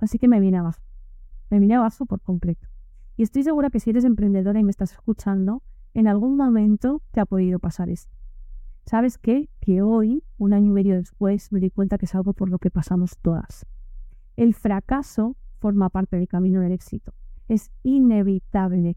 Así 0.00 0.18
que 0.18 0.28
me 0.28 0.40
vine 0.40 0.58
abajo. 0.58 0.82
Me 1.50 1.58
vine 1.58 1.76
abajo 1.76 2.06
por 2.06 2.20
completo. 2.20 2.68
Y 3.16 3.22
estoy 3.22 3.42
segura 3.42 3.70
que 3.70 3.80
si 3.80 3.90
eres 3.90 4.04
emprendedora 4.04 4.60
y 4.60 4.64
me 4.64 4.70
estás 4.70 4.92
escuchando, 4.92 5.62
en 5.94 6.06
algún 6.06 6.36
momento 6.36 7.02
te 7.10 7.20
ha 7.20 7.26
podido 7.26 7.58
pasar 7.58 7.90
esto. 7.90 8.14
¿Sabes 8.86 9.18
qué? 9.18 9.50
Que 9.60 9.82
hoy, 9.82 10.22
un 10.38 10.52
año 10.52 10.68
y 10.68 10.72
medio 10.72 10.94
después, 10.94 11.52
me 11.52 11.60
di 11.60 11.70
cuenta 11.70 11.98
que 11.98 12.06
es 12.06 12.14
algo 12.14 12.32
por 12.32 12.48
lo 12.48 12.58
que 12.58 12.70
pasamos 12.70 13.18
todas. 13.18 13.66
El 14.36 14.54
fracaso 14.54 15.36
forma 15.58 15.90
parte 15.90 16.16
del 16.16 16.28
camino 16.28 16.60
del 16.60 16.72
éxito. 16.72 17.12
Es 17.48 17.70
inevitable. 17.82 18.96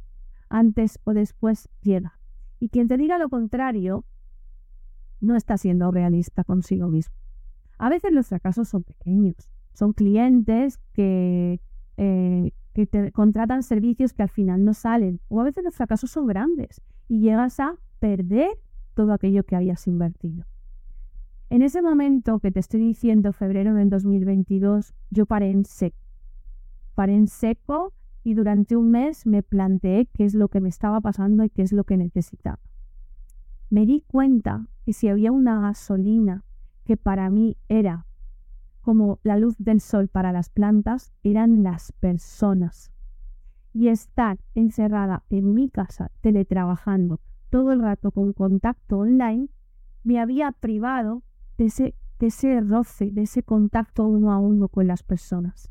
Antes 0.49 0.99
o 1.03 1.13
después 1.13 1.67
llega. 1.81 2.19
Y 2.59 2.69
quien 2.69 2.87
te 2.87 2.97
diga 2.97 3.17
lo 3.17 3.29
contrario, 3.29 4.05
no 5.19 5.35
está 5.35 5.57
siendo 5.57 5.91
realista 5.91 6.43
consigo 6.43 6.87
mismo. 6.87 7.15
A 7.77 7.89
veces 7.89 8.11
los 8.11 8.27
fracasos 8.27 8.67
son 8.67 8.83
pequeños. 8.83 9.49
Son 9.73 9.93
clientes 9.93 10.77
que, 10.93 11.60
eh, 11.97 12.51
que 12.73 12.88
te 12.88 13.12
contratan 13.12 13.63
servicios 13.63 14.13
que 14.13 14.23
al 14.23 14.29
final 14.29 14.63
no 14.63 14.73
salen. 14.73 15.19
O 15.27 15.39
a 15.39 15.43
veces 15.43 15.63
los 15.63 15.75
fracasos 15.75 16.12
son 16.12 16.27
grandes 16.27 16.81
y 17.07 17.19
llegas 17.19 17.60
a 17.60 17.75
perder 17.99 18.49
todo 18.93 19.13
aquello 19.13 19.43
que 19.43 19.55
habías 19.55 19.88
invertido. 19.88 20.45
En 21.49 21.62
ese 21.62 21.81
momento 21.81 22.39
que 22.39 22.51
te 22.51 22.62
estoy 22.62 22.79
diciendo, 22.79 23.34
febrero 23.34 23.73
del 23.73 23.89
2022, 23.89 24.93
yo 25.10 25.25
paré 25.25 25.51
en 25.51 25.65
seco. 25.65 25.97
Paré 26.95 27.15
en 27.15 27.27
seco 27.27 27.93
y 28.23 28.36
durante 28.36 28.75
un 28.75 28.91
mes 28.91 29.25
me 29.25 29.43
planteé 29.43 30.07
qué 30.13 30.23
es 30.23 30.34
lo 30.34 30.47
que 30.47 30.62
me 30.62 30.69
estaba 30.69 31.01
pasando 31.01 31.43
y 31.43 31.49
qué 31.49 31.62
es 31.62 31.73
lo 31.73 31.84
que 31.84 31.97
necesitaba. 31.97 32.60
Me 33.69 33.86
di 33.86 34.01
cuenta 34.07 34.67
que 34.86 34.93
si 34.93 35.07
había 35.07 35.31
una 35.31 35.60
gasolina 35.60 36.43
que 36.86 36.97
para 36.97 37.29
mí 37.29 37.57
era 37.67 38.05
como 38.81 39.19
la 39.23 39.37
luz 39.37 39.55
del 39.57 39.79
sol 39.79 40.07
para 40.07 40.31
las 40.31 40.49
plantas, 40.49 41.13
eran 41.23 41.63
las 41.63 41.91
personas. 41.93 42.91
Y 43.73 43.87
estar 43.87 44.39
encerrada 44.53 45.23
en 45.29 45.53
mi 45.53 45.69
casa 45.69 46.11
teletrabajando 46.21 47.19
todo 47.49 47.73
el 47.73 47.81
rato 47.81 48.11
con 48.11 48.33
contacto 48.33 48.99
online, 48.99 49.49
me 50.03 50.19
había 50.19 50.51
privado 50.51 51.21
de 51.57 51.65
ese, 51.65 51.95
de 52.17 52.27
ese 52.27 52.59
roce, 52.61 53.11
de 53.11 53.23
ese 53.23 53.43
contacto 53.43 54.07
uno 54.07 54.31
a 54.31 54.39
uno 54.39 54.69
con 54.69 54.87
las 54.87 55.03
personas. 55.03 55.69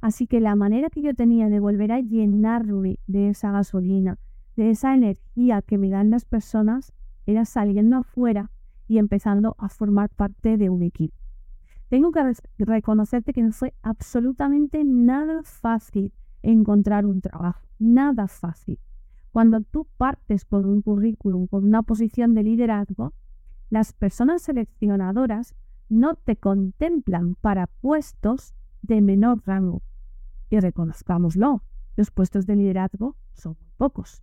Así 0.00 0.26
que 0.26 0.40
la 0.40 0.54
manera 0.54 0.88
que 0.88 1.02
yo 1.02 1.14
tenía 1.14 1.48
de 1.48 1.58
volver 1.58 1.90
a 1.92 2.00
llenarme 2.00 2.98
de 3.06 3.30
esa 3.30 3.50
gasolina, 3.50 4.18
de 4.56 4.70
esa 4.70 4.94
energía 4.94 5.62
que 5.62 5.78
me 5.78 5.90
dan 5.90 6.10
las 6.10 6.24
personas, 6.24 6.92
era 7.26 7.44
saliendo 7.44 7.96
afuera 7.96 8.50
y 8.86 8.98
empezando 8.98 9.56
a 9.58 9.68
formar 9.68 10.10
parte 10.10 10.56
de 10.56 10.70
un 10.70 10.82
equipo. 10.82 11.16
Tengo 11.90 12.12
que 12.12 12.22
reconocerte 12.58 13.32
que 13.32 13.42
no 13.42 13.50
fue 13.50 13.74
absolutamente 13.82 14.84
nada 14.84 15.42
fácil 15.42 16.12
encontrar 16.40 17.04
un 17.04 17.20
trabajo, 17.20 17.66
nada 17.80 18.28
fácil. 18.28 18.78
Cuando 19.32 19.60
tú 19.60 19.88
partes 19.96 20.44
con 20.44 20.66
un 20.66 20.82
currículum, 20.82 21.48
con 21.48 21.64
una 21.64 21.82
posición 21.82 22.32
de 22.32 22.44
liderazgo, 22.44 23.12
las 23.70 23.92
personas 23.92 24.42
seleccionadoras 24.42 25.56
no 25.88 26.14
te 26.14 26.36
contemplan 26.36 27.34
para 27.34 27.66
puestos 27.66 28.54
de 28.82 29.00
menor 29.00 29.42
rango. 29.44 29.82
Y 30.48 30.60
reconozcámoslo, 30.60 31.64
los 31.96 32.12
puestos 32.12 32.46
de 32.46 32.54
liderazgo 32.54 33.16
son 33.34 33.56
muy 33.60 33.70
pocos. 33.76 34.22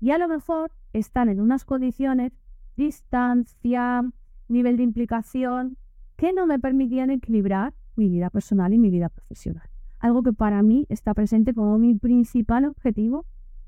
Y 0.00 0.10
a 0.10 0.18
lo 0.18 0.28
mejor 0.28 0.70
están 0.92 1.30
en 1.30 1.40
unas 1.40 1.64
condiciones, 1.64 2.34
distancia, 2.76 4.04
nivel 4.48 4.76
de 4.76 4.82
implicación, 4.82 5.78
que 6.16 6.32
no 6.32 6.46
me 6.46 6.58
permitían 6.58 7.10
equilibrar 7.10 7.74
mi 7.96 8.08
vida 8.08 8.30
personal 8.30 8.72
y 8.72 8.78
mi 8.78 8.90
vida 8.90 9.08
profesional. 9.08 9.68
Algo 9.98 10.22
que 10.22 10.32
para 10.32 10.62
mí 10.62 10.86
está 10.88 11.14
presente 11.14 11.54
como 11.54 11.78
mi 11.78 11.94
principal 11.94 12.64
objetivo 12.64 13.24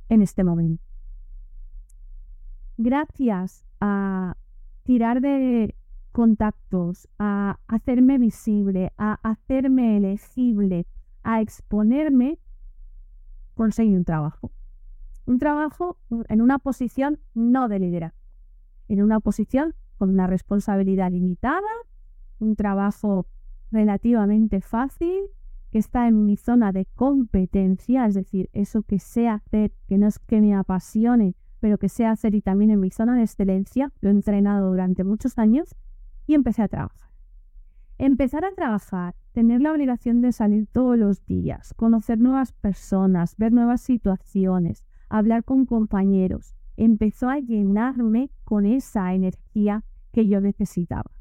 en 0.09 0.23
este 0.23 0.45
momento. 0.45 0.83
Gracias 2.77 3.65
a 3.81 4.37
tirar 4.85 5.21
de 5.21 5.75
contactos, 6.13 7.09
a 7.19 7.59
hacerme 7.67 8.19
visible, 8.19 8.93
a 8.97 9.19
hacerme 9.23 9.97
elegible, 9.97 10.87
a 11.23 11.41
exponerme, 11.41 12.39
conseguí 13.55 13.95
un 13.95 14.05
trabajo. 14.05 14.51
Un 15.27 15.39
trabajo 15.39 15.99
en 16.29 16.41
una 16.41 16.59
posición 16.59 17.19
no 17.35 17.69
de 17.69 17.79
liderazgo, 17.81 18.19
en 18.89 19.03
una 19.03 19.21
posición 19.21 19.75
con 19.99 20.11
una 20.11 20.27
responsabilidad 20.27 21.11
limitada, 21.11 21.69
un 22.41 22.57
trabajo 22.57 23.27
relativamente 23.71 24.61
fácil, 24.61 25.25
que 25.71 25.79
está 25.79 26.09
en 26.09 26.25
mi 26.25 26.37
zona 26.37 26.73
de 26.73 26.87
competencia, 26.95 28.07
es 28.07 28.15
decir, 28.15 28.49
eso 28.53 28.83
que 28.83 28.99
sé 28.99 29.29
hacer, 29.29 29.73
que 29.87 29.99
no 29.99 30.07
es 30.07 30.19
que 30.19 30.41
me 30.41 30.55
apasione, 30.55 31.35
pero 31.61 31.79
que 31.79 31.89
sé 31.89 32.07
hacer 32.07 32.35
y 32.35 32.41
también 32.41 32.71
en 32.71 32.81
mi 32.81 32.91
zona 32.91 33.17
de 33.17 33.23
excelencia, 33.23 33.93
lo 34.01 34.09
he 34.09 34.13
entrenado 34.13 34.71
durante 34.71 35.05
muchos 35.05 35.39
años 35.39 35.75
y 36.27 36.35
empecé 36.35 36.63
a 36.63 36.69
trabajar. 36.69 37.11
Empezar 37.99 38.45
a 38.45 38.53
trabajar, 38.53 39.17
tener 39.33 39.61
la 39.61 39.73
obligación 39.73 40.21
de 40.21 40.33
salir 40.33 40.69
todos 40.69 40.97
los 40.97 41.27
días, 41.27 41.75
conocer 41.75 42.19
nuevas 42.19 42.53
personas, 42.53 43.37
ver 43.37 43.53
nuevas 43.53 43.81
situaciones, 43.81 44.85
hablar 45.09 45.43
con 45.43 45.67
compañeros, 45.67 46.55
empezó 46.77 47.29
a 47.29 47.41
llenarme 47.41 48.31
con 48.45 48.67
esa 48.67 49.13
energía 49.15 49.85
que 50.13 50.29
yo 50.29 50.41
necesitaba. 50.41 51.18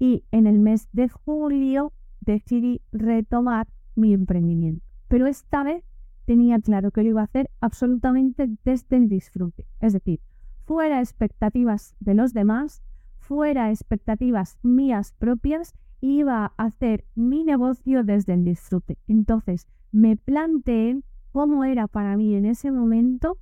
Y 0.00 0.24
en 0.32 0.48
el 0.48 0.58
mes 0.58 0.88
de 0.92 1.08
julio 1.08 1.92
decidí 2.20 2.80
retomar 2.90 3.68
mi 3.94 4.12
emprendimiento. 4.12 4.84
Pero 5.06 5.28
esta 5.28 5.62
vez 5.62 5.84
tenía 6.24 6.58
claro 6.60 6.90
que 6.90 7.02
lo 7.02 7.10
iba 7.10 7.20
a 7.20 7.24
hacer 7.24 7.50
absolutamente 7.60 8.48
desde 8.64 8.96
el 8.96 9.08
disfrute. 9.08 9.66
Es 9.78 9.92
decir, 9.92 10.20
fuera 10.64 11.00
expectativas 11.00 11.94
de 12.00 12.14
los 12.14 12.32
demás, 12.32 12.82
fuera 13.18 13.70
expectativas 13.70 14.58
mías 14.62 15.12
propias 15.18 15.74
iba 16.00 16.46
a 16.56 16.64
hacer 16.64 17.04
mi 17.14 17.44
negocio 17.44 18.04
desde 18.04 18.34
el 18.34 18.44
disfrute. 18.44 18.98
Entonces 19.06 19.66
me 19.92 20.16
planteé 20.16 21.02
cómo 21.32 21.64
era 21.64 21.86
para 21.86 22.16
mí 22.16 22.34
en 22.34 22.46
ese 22.46 22.70
momento 22.70 23.38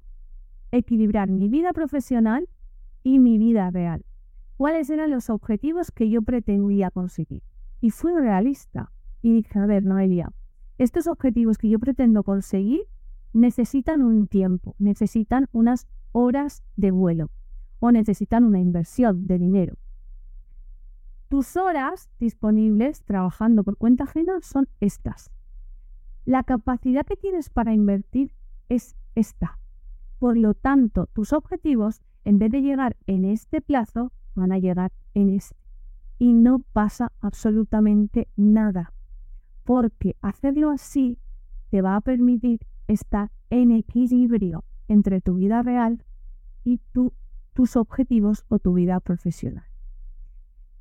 equilibrar 0.72 1.30
mi 1.30 1.48
vida 1.48 1.72
profesional 1.72 2.48
y 3.02 3.18
mi 3.18 3.38
vida 3.38 3.70
real. 3.70 4.04
¿Cuáles 4.58 4.90
eran 4.90 5.12
los 5.12 5.30
objetivos 5.30 5.92
que 5.92 6.10
yo 6.10 6.22
pretendía 6.22 6.90
conseguir? 6.90 7.44
Y 7.80 7.90
fui 7.90 8.12
realista 8.12 8.90
y 9.22 9.32
dije, 9.32 9.56
a 9.56 9.66
ver, 9.66 9.84
Noelia, 9.84 10.32
estos 10.78 11.06
objetivos 11.06 11.58
que 11.58 11.68
yo 11.68 11.78
pretendo 11.78 12.24
conseguir 12.24 12.80
necesitan 13.32 14.02
un 14.02 14.26
tiempo, 14.26 14.74
necesitan 14.80 15.46
unas 15.52 15.86
horas 16.10 16.64
de 16.74 16.90
vuelo 16.90 17.30
o 17.78 17.92
necesitan 17.92 18.42
una 18.42 18.58
inversión 18.58 19.28
de 19.28 19.38
dinero. 19.38 19.76
Tus 21.28 21.56
horas 21.56 22.10
disponibles 22.18 23.04
trabajando 23.04 23.62
por 23.62 23.76
cuenta 23.76 24.04
ajena 24.04 24.40
son 24.42 24.68
estas. 24.80 25.30
La 26.24 26.42
capacidad 26.42 27.06
que 27.06 27.14
tienes 27.14 27.48
para 27.48 27.74
invertir 27.74 28.32
es 28.68 28.96
esta. 29.14 29.60
Por 30.18 30.36
lo 30.36 30.54
tanto, 30.54 31.06
tus 31.12 31.32
objetivos, 31.32 32.02
en 32.24 32.40
vez 32.40 32.50
de 32.50 32.60
llegar 32.60 32.96
en 33.06 33.24
este 33.24 33.60
plazo, 33.60 34.10
van 34.38 34.52
a 34.52 34.58
llegar 34.58 34.92
en 35.14 35.30
este. 35.30 35.56
Y 36.18 36.32
no 36.32 36.60
pasa 36.72 37.12
absolutamente 37.20 38.28
nada. 38.36 38.92
Porque 39.64 40.16
hacerlo 40.22 40.70
así 40.70 41.18
te 41.70 41.82
va 41.82 41.96
a 41.96 42.00
permitir 42.00 42.60
estar 42.86 43.30
en 43.50 43.70
equilibrio 43.70 44.64
entre 44.88 45.20
tu 45.20 45.34
vida 45.34 45.62
real 45.62 46.04
y 46.64 46.80
tus 46.92 47.76
objetivos 47.76 48.44
o 48.48 48.58
tu 48.58 48.74
vida 48.74 49.00
profesional. 49.00 49.64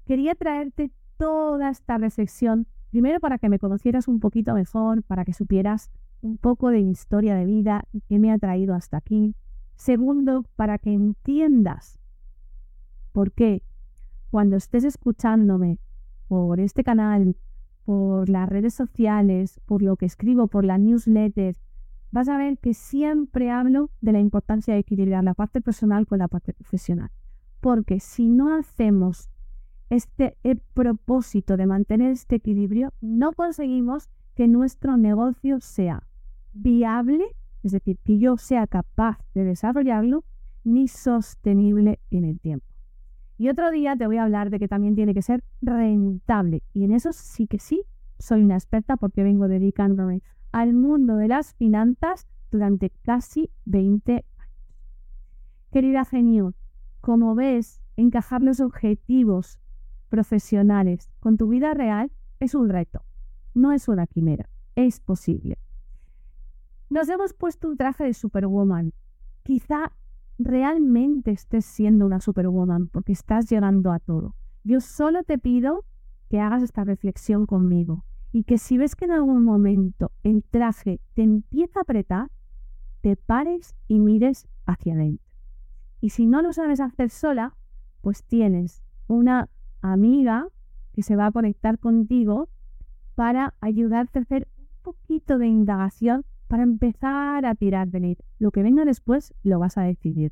Quería 0.06 0.36
traerte 0.36 0.91
toda 1.17 1.70
esta 1.70 1.98
reflexión, 1.98 2.67
primero 2.91 3.20
para 3.20 3.38
que 3.38 3.50
me 3.50 3.60
conocieras 3.60 4.08
un 4.08 4.20
poquito 4.20 4.54
mejor, 4.54 5.04
para 5.04 5.26
que 5.26 5.34
supieras 5.34 5.91
un 6.22 6.38
poco 6.38 6.70
de 6.70 6.84
mi 6.84 6.91
historia 6.91 7.36
de 7.36 7.46
vida 7.46 7.84
y 7.91 8.02
qué 8.02 8.20
me 8.20 8.32
ha 8.32 8.38
traído 8.38 8.74
hasta 8.74 8.98
aquí. 8.98 9.36
Segundo, 9.76 10.46
para 10.56 10.78
que 10.78 10.91
entiendas 10.93 12.00
por 13.18 13.32
qué 13.32 13.64
cuando 14.30 14.58
estés 14.58 14.84
escuchándome 14.84 15.80
por 16.28 16.60
este 16.60 16.84
canal, 16.84 17.36
por 17.84 18.30
las 18.30 18.48
redes 18.48 18.76
sociales, 18.76 19.60
por 19.66 19.82
lo 19.82 19.96
que 19.96 20.06
escribo, 20.06 20.46
por 20.46 20.64
la 20.64 20.78
newsletter, 20.78 21.58
vas 22.12 22.30
a 22.30 22.38
ver 22.38 22.60
que 22.60 22.76
siempre 22.76 23.50
hablo 23.50 23.90
de 24.02 24.12
la 24.12 24.20
importancia 24.20 24.76
de 24.76 24.82
equilibrar 24.82 25.24
la 25.24 25.34
parte 25.34 25.62
personal 25.62 26.06
con 26.06 26.20
la 26.20 26.28
parte 26.28 26.54
profesional. 26.54 27.10
Porque 27.60 28.00
si 28.00 28.30
no 28.30 28.56
hacemos 28.56 29.32
este 29.90 30.38
propósito 30.76 31.58
de 31.58 31.66
mantener 31.66 32.12
este 32.12 32.36
equilibrio, 32.36 32.94
no 33.02 33.34
conseguimos 33.34 34.10
que 34.36 34.48
nuestro 34.48 34.96
negocio 34.96 35.60
sea 35.60 36.04
viable, 36.54 37.26
es 37.64 37.72
decir, 37.72 37.98
que 38.04 38.20
yo 38.20 38.38
sea 38.38 38.68
capaz 38.68 39.18
de 39.34 39.44
desarrollarlo, 39.44 40.24
ni 40.64 40.88
sostenible 40.88 42.00
en 42.12 42.24
el 42.24 42.40
tiempo. 42.40 42.77
Y 43.38 43.50
otro 43.50 43.69
día 43.71 43.95
te 43.95 44.08
voy 44.08 44.17
a 44.17 44.23
hablar 44.23 44.50
de 44.50 44.60
que 44.60 44.67
también 44.67 44.95
tiene 44.95 45.13
que 45.13 45.21
ser 45.21 45.43
rentable. 45.62 46.63
Y 46.73 46.84
en 46.84 46.91
eso 46.91 47.13
sí 47.13 47.47
que 47.47 47.60
sí, 47.60 47.84
soy 48.19 48.41
una 48.41 48.56
experta 48.56 48.97
porque 48.97 49.23
vengo 49.23 49.47
dedicándome 49.47 50.23
al 50.52 50.73
mundo 50.73 51.17
de 51.17 51.28
las 51.28 51.54
finanzas 51.54 52.28
durante 52.52 52.89
casi 52.89 53.52
20 53.65 54.13
años. 54.13 54.26
Querida 55.71 56.06
genio, 56.06 56.54
como 57.02 57.36
ves, 57.36 57.82
encajar 57.97 58.41
los 58.41 58.60
objetivos 58.60 59.60
profesionales 60.10 61.12
con 61.19 61.38
tu 61.38 61.50
vida 61.50 61.73
real 61.73 62.12
es 62.39 62.56
un 62.56 62.69
reto, 62.69 63.04
no 63.54 63.71
es 63.71 63.88
una 63.88 64.08
quimera, 64.08 64.50
es 64.76 65.00
posible. 65.00 65.58
Nos 66.89 67.10
hemos 67.10 67.34
puesto 67.34 67.67
un 67.67 67.76
traje 67.76 68.06
de 68.06 68.13
superwoman. 68.13 68.93
Quizá 69.43 69.91
realmente 70.38 71.32
estés 71.32 71.65
siendo 71.65 72.06
una 72.06 72.21
superwoman 72.21 72.88
porque 72.88 73.12
estás 73.12 73.50
llegando 73.50 73.91
a 73.91 74.00
todo. 74.00 74.36
Yo 74.63 74.82
solo 74.82 75.23
te 75.23 75.38
pido 75.38 75.86
que 76.30 76.39
hagas 76.39 76.63
esta 76.63 76.84
reflexión 76.84 77.45
conmigo 77.45 78.04
y 78.32 78.43
que 78.43 78.58
si 78.58 78.78
ves 78.78 78.95
que 78.95 79.06
en 79.06 79.12
algún 79.12 79.43
momento 79.43 80.12
el 80.23 80.43
traje 80.43 81.00
te 81.13 81.23
empieza 81.23 81.80
a 81.80 81.82
apretar, 81.84 82.30
te 83.02 83.15
pares 83.15 83.76
y 83.88 84.00
mires 84.00 84.47
hacia 84.65 84.93
adentro. 84.93 85.26
Y 86.02 86.10
si 86.10 86.28
no 86.28 86.41
lo 86.41 86.54
sabes 86.54 86.80
hacer 86.80 87.10
sola, 87.10 87.56
pues 88.02 88.23
tienes 88.23 88.84
una 89.08 89.50
amiga 89.82 90.47
que 90.93 91.04
se 91.04 91.15
va 91.15 91.28
a 91.28 91.32
conectar 91.32 91.80
contigo 91.80 92.50
para 93.15 93.56
ayudarte 93.62 94.19
a 94.19 94.21
hacer 94.23 94.47
un 94.58 94.67
poquito 94.84 95.38
de 95.38 95.47
indagación 95.47 96.26
para 96.48 96.64
empezar 96.64 97.46
a 97.46 97.56
tirar 97.56 97.90
de 97.90 97.98
él. 98.00 98.18
Lo 98.40 98.52
que 98.52 98.64
venga 98.64 98.86
después 98.86 99.34
lo 99.44 99.60
vas 99.60 99.78
a 99.78 99.84
decidir. 99.84 100.32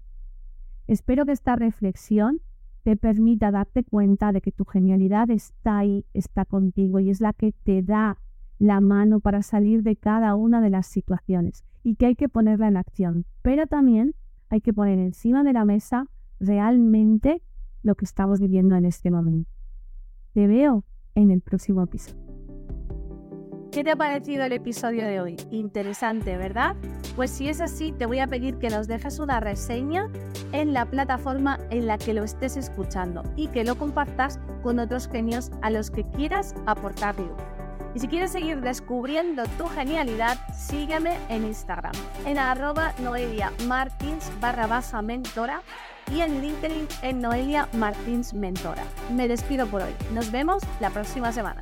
Espero 0.88 1.26
que 1.26 1.32
esta 1.32 1.56
reflexión 1.56 2.42
te 2.84 2.96
permita 2.96 3.52
darte 3.52 3.84
cuenta 3.84 4.32
de 4.32 4.42
que 4.42 4.52
tu 4.52 4.66
genialidad 4.66 5.30
está 5.32 5.80
ahí, 5.80 6.06
está 6.14 6.46
contigo 6.46 7.00
y 7.00 7.10
es 7.10 7.20
la 7.20 7.34
que 7.34 7.52
te 7.52 7.82
da 7.82 8.20
la 8.60 8.80
mano 8.80 9.20
para 9.20 9.42
salir 9.42 9.84
de 9.84 9.96
cada 9.96 10.36
una 10.36 10.62
de 10.62 10.70
las 10.70 10.88
situaciones 10.88 11.64
y 11.84 11.96
que 11.96 12.06
hay 12.06 12.16
que 12.16 12.30
ponerla 12.30 12.68
en 12.68 12.78
acción. 12.78 13.26
Pero 13.42 13.68
también 13.68 14.14
hay 14.50 14.62
que 14.62 14.74
poner 14.74 15.00
encima 15.00 15.44
de 15.44 15.54
la 15.54 15.66
mesa 15.66 16.08
realmente 16.40 17.42
lo 17.82 17.96
que 17.96 18.06
estamos 18.06 18.40
viviendo 18.40 18.76
en 18.76 18.86
este 18.86 19.12
momento. 19.12 19.50
Te 20.34 20.48
veo 20.48 20.84
en 21.16 21.32
el 21.32 21.42
próximo 21.42 21.82
episodio. 21.84 22.25
¿Qué 23.76 23.84
te 23.84 23.92
ha 23.92 23.98
parecido 23.98 24.46
el 24.46 24.54
episodio 24.54 25.06
de 25.06 25.20
hoy? 25.20 25.36
Interesante, 25.52 26.38
¿verdad? 26.38 26.78
Pues 27.18 27.30
si 27.30 27.50
es 27.50 27.60
así, 27.60 27.92
te 27.92 28.06
voy 28.06 28.20
a 28.20 28.28
pedir 28.28 28.58
que 28.58 28.70
nos 28.70 28.88
dejes 28.88 29.20
una 29.20 29.42
reseña 29.42 30.10
en 30.54 30.72
la 30.72 30.86
plataforma 30.86 31.60
en 31.72 31.86
la 31.86 31.98
que 31.98 32.14
lo 32.14 32.24
estés 32.24 32.56
escuchando 32.56 33.22
y 33.36 33.50
que 33.50 33.66
lo 33.66 33.78
compartas 33.78 34.40
con 34.64 34.80
otros 34.80 35.10
genios 35.10 35.52
a 35.62 35.72
los 35.72 35.92
que 35.92 36.06
quieras 36.12 36.56
aportar. 36.66 37.16
Y 37.94 38.00
si 38.00 38.08
quieres 38.08 38.32
seguir 38.32 38.62
descubriendo 38.62 39.44
tu 39.58 39.66
genialidad, 39.66 40.38
sígueme 40.56 41.18
en 41.28 41.44
Instagram, 41.44 41.96
en 42.26 42.38
arroba 42.38 42.94
noelia 43.00 43.52
martins 43.68 44.32
barra 44.40 44.70
mentora 45.02 45.62
y 46.14 46.22
en 46.22 46.40
LinkedIn 46.40 46.88
en 47.02 47.20
Noelia 47.20 47.68
Martins 47.74 48.34
Mentora. 48.34 48.86
Me 49.12 49.28
despido 49.28 49.68
por 49.68 49.82
hoy. 49.82 49.92
Nos 50.14 50.32
vemos 50.32 50.64
la 50.80 50.92
próxima 50.92 51.34
semana. 51.34 51.62